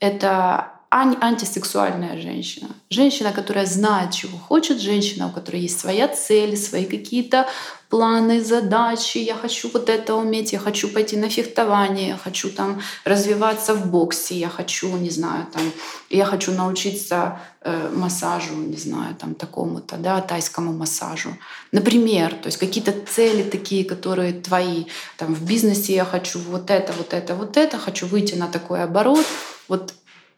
[0.00, 2.68] Это ан- антисексуальная женщина.
[2.90, 7.46] Женщина, которая знает, чего хочет, женщина, у которой есть своя цель, свои какие-то
[7.88, 9.18] планы, задачи.
[9.18, 13.86] Я хочу вот это уметь, я хочу пойти на фехтование, я хочу там развиваться в
[13.90, 15.62] боксе, я хочу, не знаю, там,
[16.10, 21.30] я хочу научиться э, массажу, не знаю, там такому-то, да, тайскому массажу.
[21.72, 24.84] Например, то есть какие-то цели такие, которые твои.
[25.16, 28.82] Там в бизнесе я хочу вот это, вот это, вот это, хочу выйти на такой
[28.82, 29.26] оборот.
[29.68, 29.94] Вот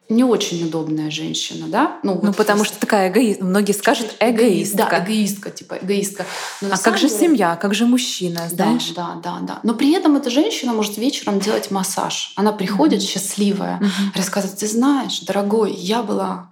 [0.08, 1.98] не очень удобная женщина, да?
[2.02, 3.40] Ну, ну потому что такая эгоист.
[3.40, 4.88] Многие скажут эгоистка.
[4.90, 6.24] Да, эгоистка, типа эгоистка.
[6.62, 7.20] Но а как же деле...
[7.20, 8.92] семья, как же мужчина, знаешь?
[8.96, 9.60] Да, да, да, да.
[9.62, 12.32] Но при этом эта женщина может вечером делать массаж.
[12.36, 13.06] Она приходит mm-hmm.
[13.06, 14.16] счастливая, mm-hmm.
[14.16, 16.48] рассказывает, ты знаешь, дорогой, я была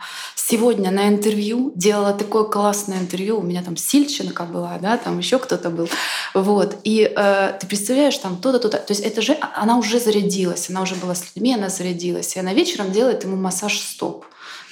[0.48, 5.38] сегодня на интервью, делала такое классное интервью, у меня там Сильченко была, да, там еще
[5.38, 5.88] кто-то был,
[6.34, 6.76] вот.
[6.84, 8.78] И э, ты представляешь, там то-то, то-то.
[8.78, 12.36] То есть это же, она уже зарядилась, она уже была с людьми, она зарядилась.
[12.36, 14.24] И она вечером делает ему массаж стоп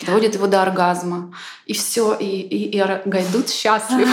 [0.06, 1.32] доводит его до оргазма.
[1.66, 4.08] И все, и, и, и Гайдут счастлив.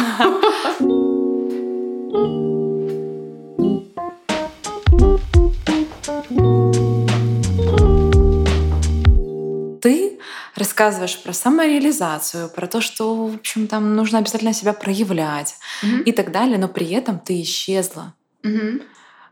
[9.82, 10.20] Ты
[10.62, 16.12] рассказываешь про самореализацию, про то, что, в общем, там нужно обязательно себя проявлять mm и
[16.12, 18.84] так далее, но при этом ты исчезла mm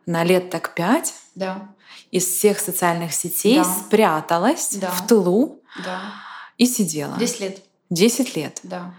[0.05, 1.13] на лет так пять.
[1.35, 1.69] Да
[2.11, 3.63] из всех социальных сетей, да.
[3.63, 4.89] спряталась да.
[4.89, 6.13] в тылу да.
[6.57, 7.17] и сидела.
[7.17, 7.63] Десять лет.
[7.89, 8.59] Десять лет.
[8.63, 8.93] Да.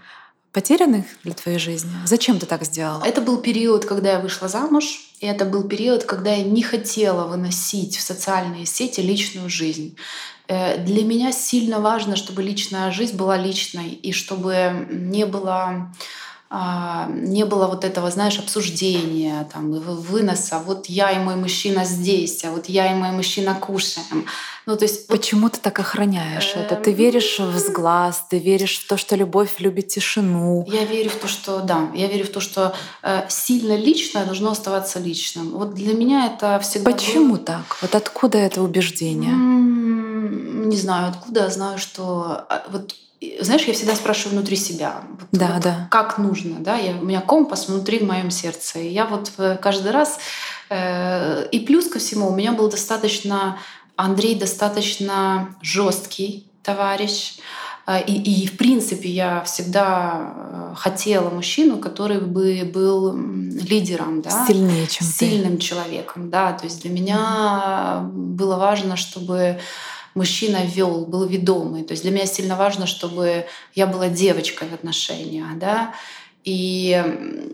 [0.51, 1.91] Потерянных для твоей жизни?
[2.05, 3.03] Зачем ты так сделала?
[3.05, 7.25] Это был период, когда я вышла замуж, и это был период, когда я не хотела
[7.25, 9.95] выносить в социальные сети личную жизнь.
[10.49, 15.89] Э, для меня сильно важно, чтобы личная жизнь была личной, и чтобы не было
[16.53, 20.59] а, не было вот этого, знаешь, обсуждения, там, выноса.
[20.59, 24.25] Вот я и мой мужчина здесь, а вот я и мой мужчина кушаем.
[24.65, 26.75] Ну, то есть, Почему ты так охраняешь это?
[26.75, 30.65] Ты веришь в взглаз, ты веришь в то, что любовь любит тишину.
[30.67, 34.51] Я верю в то, что да, я верю в то, что э, сильно личное должно
[34.51, 35.51] оставаться личным.
[35.51, 36.91] Вот для меня это всегда.
[36.91, 37.45] Почему было...
[37.45, 37.77] так?
[37.81, 39.33] Вот откуда это убеждение?
[39.33, 41.41] Не знаю, откуда.
[41.41, 42.95] Я знаю, что а, вот
[43.39, 45.87] знаешь, я всегда спрашиваю внутри себя, вот, да, вот, да.
[45.91, 49.57] как нужно, да, я, у меня компас внутри в моем сердце, и я вот э,
[49.61, 50.17] каждый раз
[50.69, 53.59] э, и плюс ко всему у меня был достаточно
[54.01, 57.35] Андрей достаточно жесткий товарищ,
[57.85, 64.45] э, и, и в принципе я всегда э, хотела мужчину, который бы был лидером, да,
[64.47, 65.61] сильнее, чем сильным ты.
[65.61, 69.59] человеком, да, то есть для меня было важно, чтобы
[70.15, 71.83] мужчина вел, был ведомый.
[71.83, 73.45] То есть для меня сильно важно, чтобы
[73.75, 75.93] я была девочкой в отношениях, да,
[76.43, 77.03] и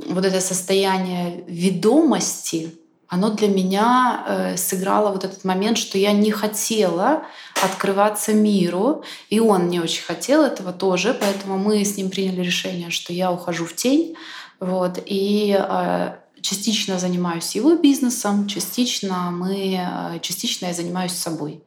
[0.10, 2.72] вот это состояние ведомости,
[3.08, 7.24] оно для меня э, сыграло вот этот момент, что я не хотела
[7.64, 12.90] открываться миру, и он не очень хотел этого тоже, поэтому мы с ним приняли решение,
[12.90, 14.16] что я ухожу в тень,
[14.60, 21.64] вот, и э, частично занимаюсь его бизнесом, частично мы, э, частично я занимаюсь собой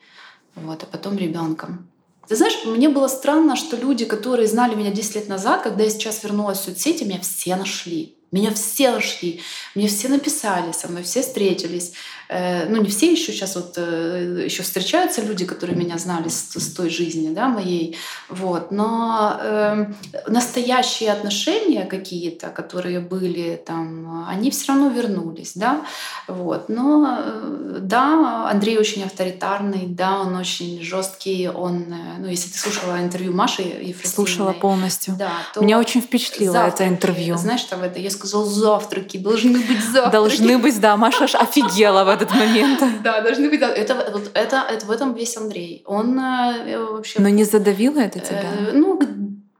[0.57, 1.89] вот, а потом ребенком.
[2.29, 5.91] Ты знаешь, мне было странно, что люди, которые знали меня 10 лет назад, когда я
[5.91, 8.17] сейчас вернулась в соцсети, меня все нашли.
[8.31, 9.43] Меня все нашли,
[9.75, 11.93] мне все написали, со мной все встретились.
[12.31, 16.53] Э, ну, не все еще сейчас вот э, еще встречаются люди, которые меня знали с,
[16.55, 17.97] с той жизни, да, моей.
[18.29, 18.71] Вот.
[18.71, 19.87] Но э,
[20.29, 25.85] настоящие отношения какие-то, которые были там, они все равно вернулись, да.
[26.29, 26.69] Вот.
[26.69, 31.87] Но э, да, Андрей очень авторитарный, да, он очень жесткий, он,
[32.21, 35.17] ну, если ты слушала интервью Маши Ефросининой, слушала полностью.
[35.19, 37.37] Да, то Меня очень впечатлило завтраки, это интервью.
[37.37, 40.13] Знаешь, там это, я сказал, завтраки, должны быть завтраки.
[40.13, 42.83] Должны быть, да, Маша аж офигела в этот момент.
[43.03, 43.95] Да, должны быть, это,
[44.35, 45.83] это, это в этом весь Андрей.
[45.87, 47.21] Он э, вообще...
[47.21, 48.45] Но не задавило это э, тебя?
[48.73, 48.99] Ну,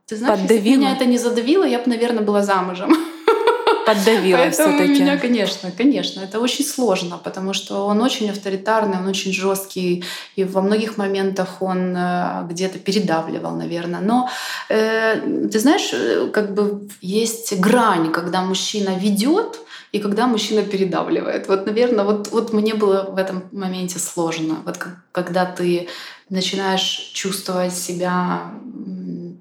[0.05, 2.93] ты знаешь, если меня это не задавило, я бы, наверное, была замужем
[3.85, 5.01] поддавила Поэтому все-таки.
[5.01, 10.03] меня, конечно, конечно, это очень сложно, потому что он очень авторитарный, он очень жесткий,
[10.35, 14.01] и во многих моментах он э, где-то передавливал, наверное.
[14.01, 14.29] Но
[14.69, 19.59] э, ты знаешь, э, как бы есть грань, когда мужчина ведет,
[19.91, 21.47] и когда мужчина передавливает.
[21.47, 24.57] Вот, наверное, вот, вот мне было в этом моменте сложно.
[24.65, 24.79] Вот
[25.11, 25.89] когда ты
[26.29, 28.51] начинаешь чувствовать себя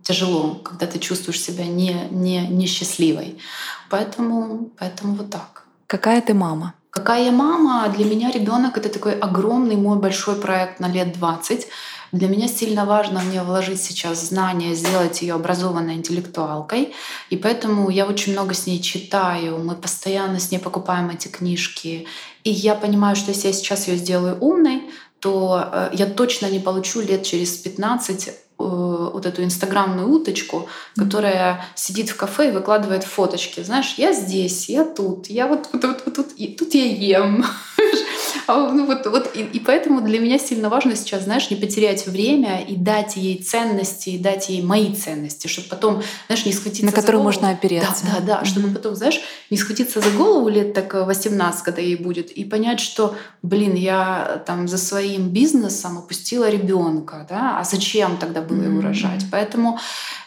[0.03, 3.39] тяжело, когда ты чувствуешь себя не, не, несчастливой.
[3.91, 5.65] Поэтому, поэтому вот так.
[5.87, 6.75] Какая ты мама?
[6.91, 7.89] Какая я мама?
[7.97, 11.69] Для меня ребенок это такой огромный мой большой проект на лет 20.
[12.13, 16.93] Для меня сильно важно мне вложить сейчас знания, сделать ее образованной интеллектуалкой.
[17.31, 22.07] И поэтому я очень много с ней читаю, мы постоянно с ней покупаем эти книжки.
[22.45, 24.83] И я понимаю, что если я сейчас ее сделаю умной,
[25.21, 28.31] то э, я точно не получу лет через 15
[28.61, 33.63] Э, вот эту инстаграмную уточку, которая сидит в кафе и выкладывает фоточки.
[33.63, 37.45] Знаешь, я здесь, я тут, я вот, вот, вот, вот тут, и тут я ем.
[38.51, 42.07] А, ну, вот, вот, и, и поэтому для меня сильно важно сейчас, знаешь, не потерять
[42.07, 46.87] время и дать ей ценности, и дать ей мои ценности, чтобы потом, знаешь, не схватиться
[46.87, 48.05] На которые можно опереться.
[48.05, 49.21] Да, да, да, чтобы потом, знаешь,
[49.51, 54.43] не схватиться за голову лет так 18, когда ей будет, и понять, что, блин, я
[54.47, 59.27] там за своим бизнесом опустила ребенка, да, а зачем тогда было его рожать?
[59.31, 59.79] Поэтому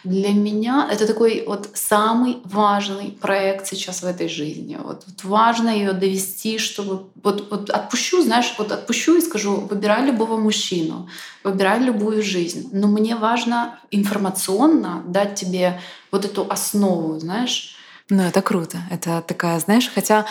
[0.03, 4.78] для меня это такой вот самый важный проект сейчас в этой жизни.
[4.82, 10.05] Вот, вот важно ее довести, чтобы вот, вот отпущу, знаешь, вот отпущу и скажу, выбирай
[10.05, 11.09] любого мужчину,
[11.43, 12.70] выбирай любую жизнь.
[12.72, 15.80] Но мне важно информационно дать тебе
[16.11, 17.76] вот эту основу, знаешь.
[18.09, 18.80] Ну, это круто.
[18.91, 20.26] Это такая, знаешь, хотя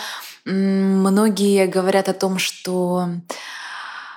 [0.45, 3.09] многие говорят о том, что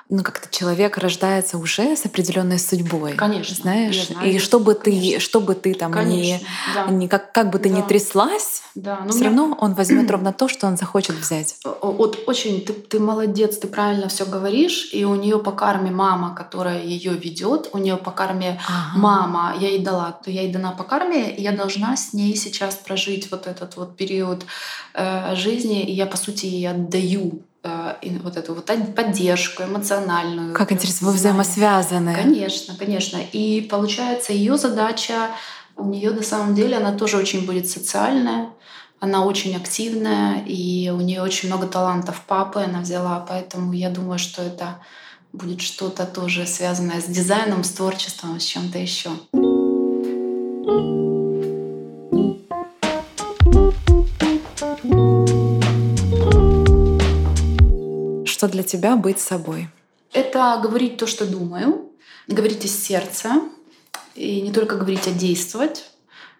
[0.08, 3.14] ну, как-то человек рождается уже с определенной судьбой.
[3.14, 3.56] Конечно.
[3.56, 6.40] Знаешь, и чтобы ты, чтобы ты там конечно, не,
[6.74, 6.86] да.
[6.86, 7.76] не как, как бы ты да.
[7.76, 9.30] ни тряслась, да, но все меня...
[9.30, 11.56] равно он возьмет ровно то, что он захочет взять.
[11.82, 14.90] Вот очень ты, ты молодец, ты правильно все говоришь.
[14.92, 18.98] И у нее по карме мама, которая ее ведет, у нее по карме ага.
[18.98, 22.36] мама, я ей дала, то я ей дана по карме, и я должна с ней
[22.36, 24.46] сейчас прожить вот этот вот период
[24.94, 27.42] э, жизни, и я по сути ей отдаю
[28.22, 30.54] вот эту вот поддержку эмоциональную.
[30.54, 32.14] Как интересно, вы взаимосвязаны.
[32.14, 33.18] Конечно, конечно.
[33.32, 35.30] И получается, ее задача,
[35.76, 38.50] у нее на самом деле она тоже очень будет социальная,
[39.00, 44.18] она очень активная, и у нее очень много талантов папы она взяла, поэтому я думаю,
[44.18, 44.80] что это
[45.32, 49.10] будет что-то тоже связанное с дизайном, с творчеством, с чем-то еще.
[58.46, 59.68] Что для тебя быть собой?
[60.12, 61.90] Это говорить то, что думаю,
[62.28, 63.42] говорить из сердца,
[64.14, 65.90] и не только говорить, а действовать.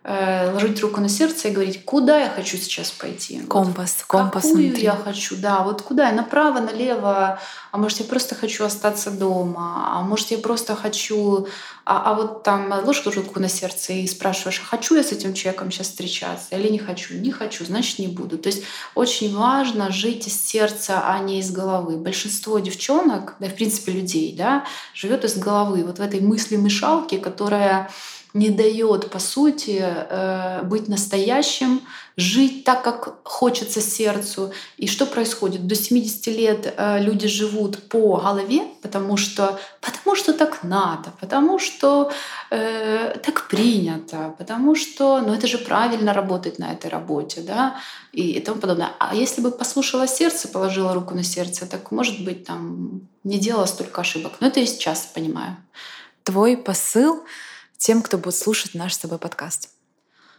[0.09, 3.41] Э, ложить руку на сердце и говорить, куда я хочу сейчас пойти.
[3.41, 4.85] Компас, вот компас какую внутри.
[4.85, 7.41] я хочу, да, вот куда я, направо, налево,
[7.73, 11.49] а может я просто хочу остаться дома, а может я просто хочу,
[11.85, 15.35] а, а вот там ложишь руку на сердце и спрашиваешь, а хочу я с этим
[15.35, 17.15] человеком сейчас встречаться или не хочу?
[17.15, 18.39] Не хочу, значит не буду.
[18.39, 18.63] То есть
[18.95, 21.97] очень важно жить из сердца, а не из головы.
[21.97, 27.91] Большинство девчонок, да, в принципе людей, да, живет из головы, вот в этой мысли-мешалке, которая
[28.35, 31.81] не дает, по сути, э, быть настоящим,
[32.17, 34.53] жить так, как хочется сердцу.
[34.79, 35.67] И что происходит?
[35.67, 41.59] До 70 лет э, люди живут по голове, потому что, потому что так надо, потому
[41.59, 42.11] что
[42.51, 47.77] э, так принято, потому что ну, это же правильно работать на этой работе, да,
[48.13, 48.91] и тому подобное.
[48.99, 53.67] А если бы послушала сердце, положила руку на сердце, так, может быть, там не делала
[53.67, 54.33] столько ошибок.
[54.41, 55.57] Но это я сейчас понимаю.
[56.23, 57.23] Твой посыл
[57.79, 59.71] тем, кто будет слушать наш с тобой подкаст?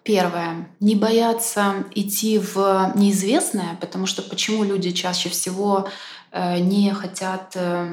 [0.07, 0.69] Первое.
[0.79, 5.89] Не бояться идти в неизвестное, потому что почему люди чаще всего
[6.31, 7.85] э, не хотят э,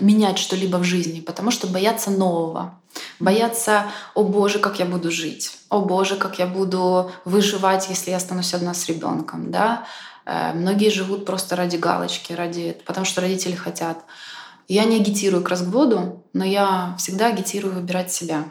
[0.00, 1.20] менять что-либо в жизни?
[1.20, 2.78] Потому что боятся нового.
[3.18, 8.18] Боятся, о боже, как я буду жить, о боже, как я буду выживать, если я
[8.18, 9.50] останусь одна с ребенком.
[9.50, 9.86] Да?
[10.26, 14.04] Э, многие живут просто ради галочки, ради, потому что родители хотят.
[14.68, 18.44] Я не агитирую к разводу, но я всегда агитирую выбирать себя.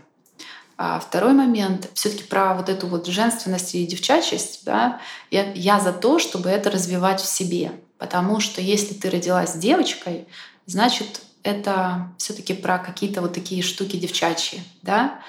[0.78, 5.02] А второй момент, все-таки про вот эту вот женственность и девчачесть, да,
[5.32, 7.72] я, я за то, чтобы это развивать в себе.
[7.98, 10.28] Потому что если ты родилась девочкой,
[10.68, 15.20] значит, это все-таки про какие-то вот такие штуки девчачьи, да.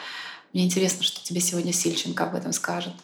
[0.52, 2.94] Мне интересно, что тебе сегодня Сильченко об этом скажет.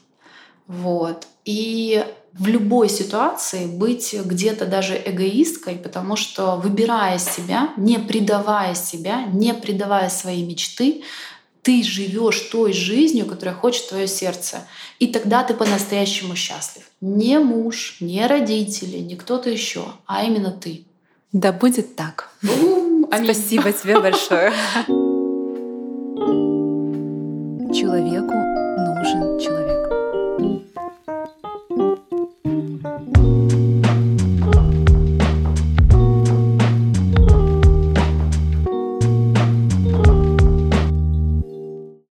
[0.66, 1.26] Вот.
[1.44, 9.24] И в любой ситуации быть где-то даже эгоисткой, потому что выбирая себя, не предавая себя,
[9.26, 11.04] не предавая свои мечты,
[11.64, 14.66] ты живешь той жизнью, которая хочет твое сердце.
[14.98, 16.84] И тогда ты по-настоящему счастлив.
[17.00, 20.84] Не муж, не родители, не кто-то еще, а именно ты.
[21.32, 22.30] Да будет так.
[23.24, 24.52] Спасибо тебе большое.
[27.74, 29.63] Человеку нужен человек.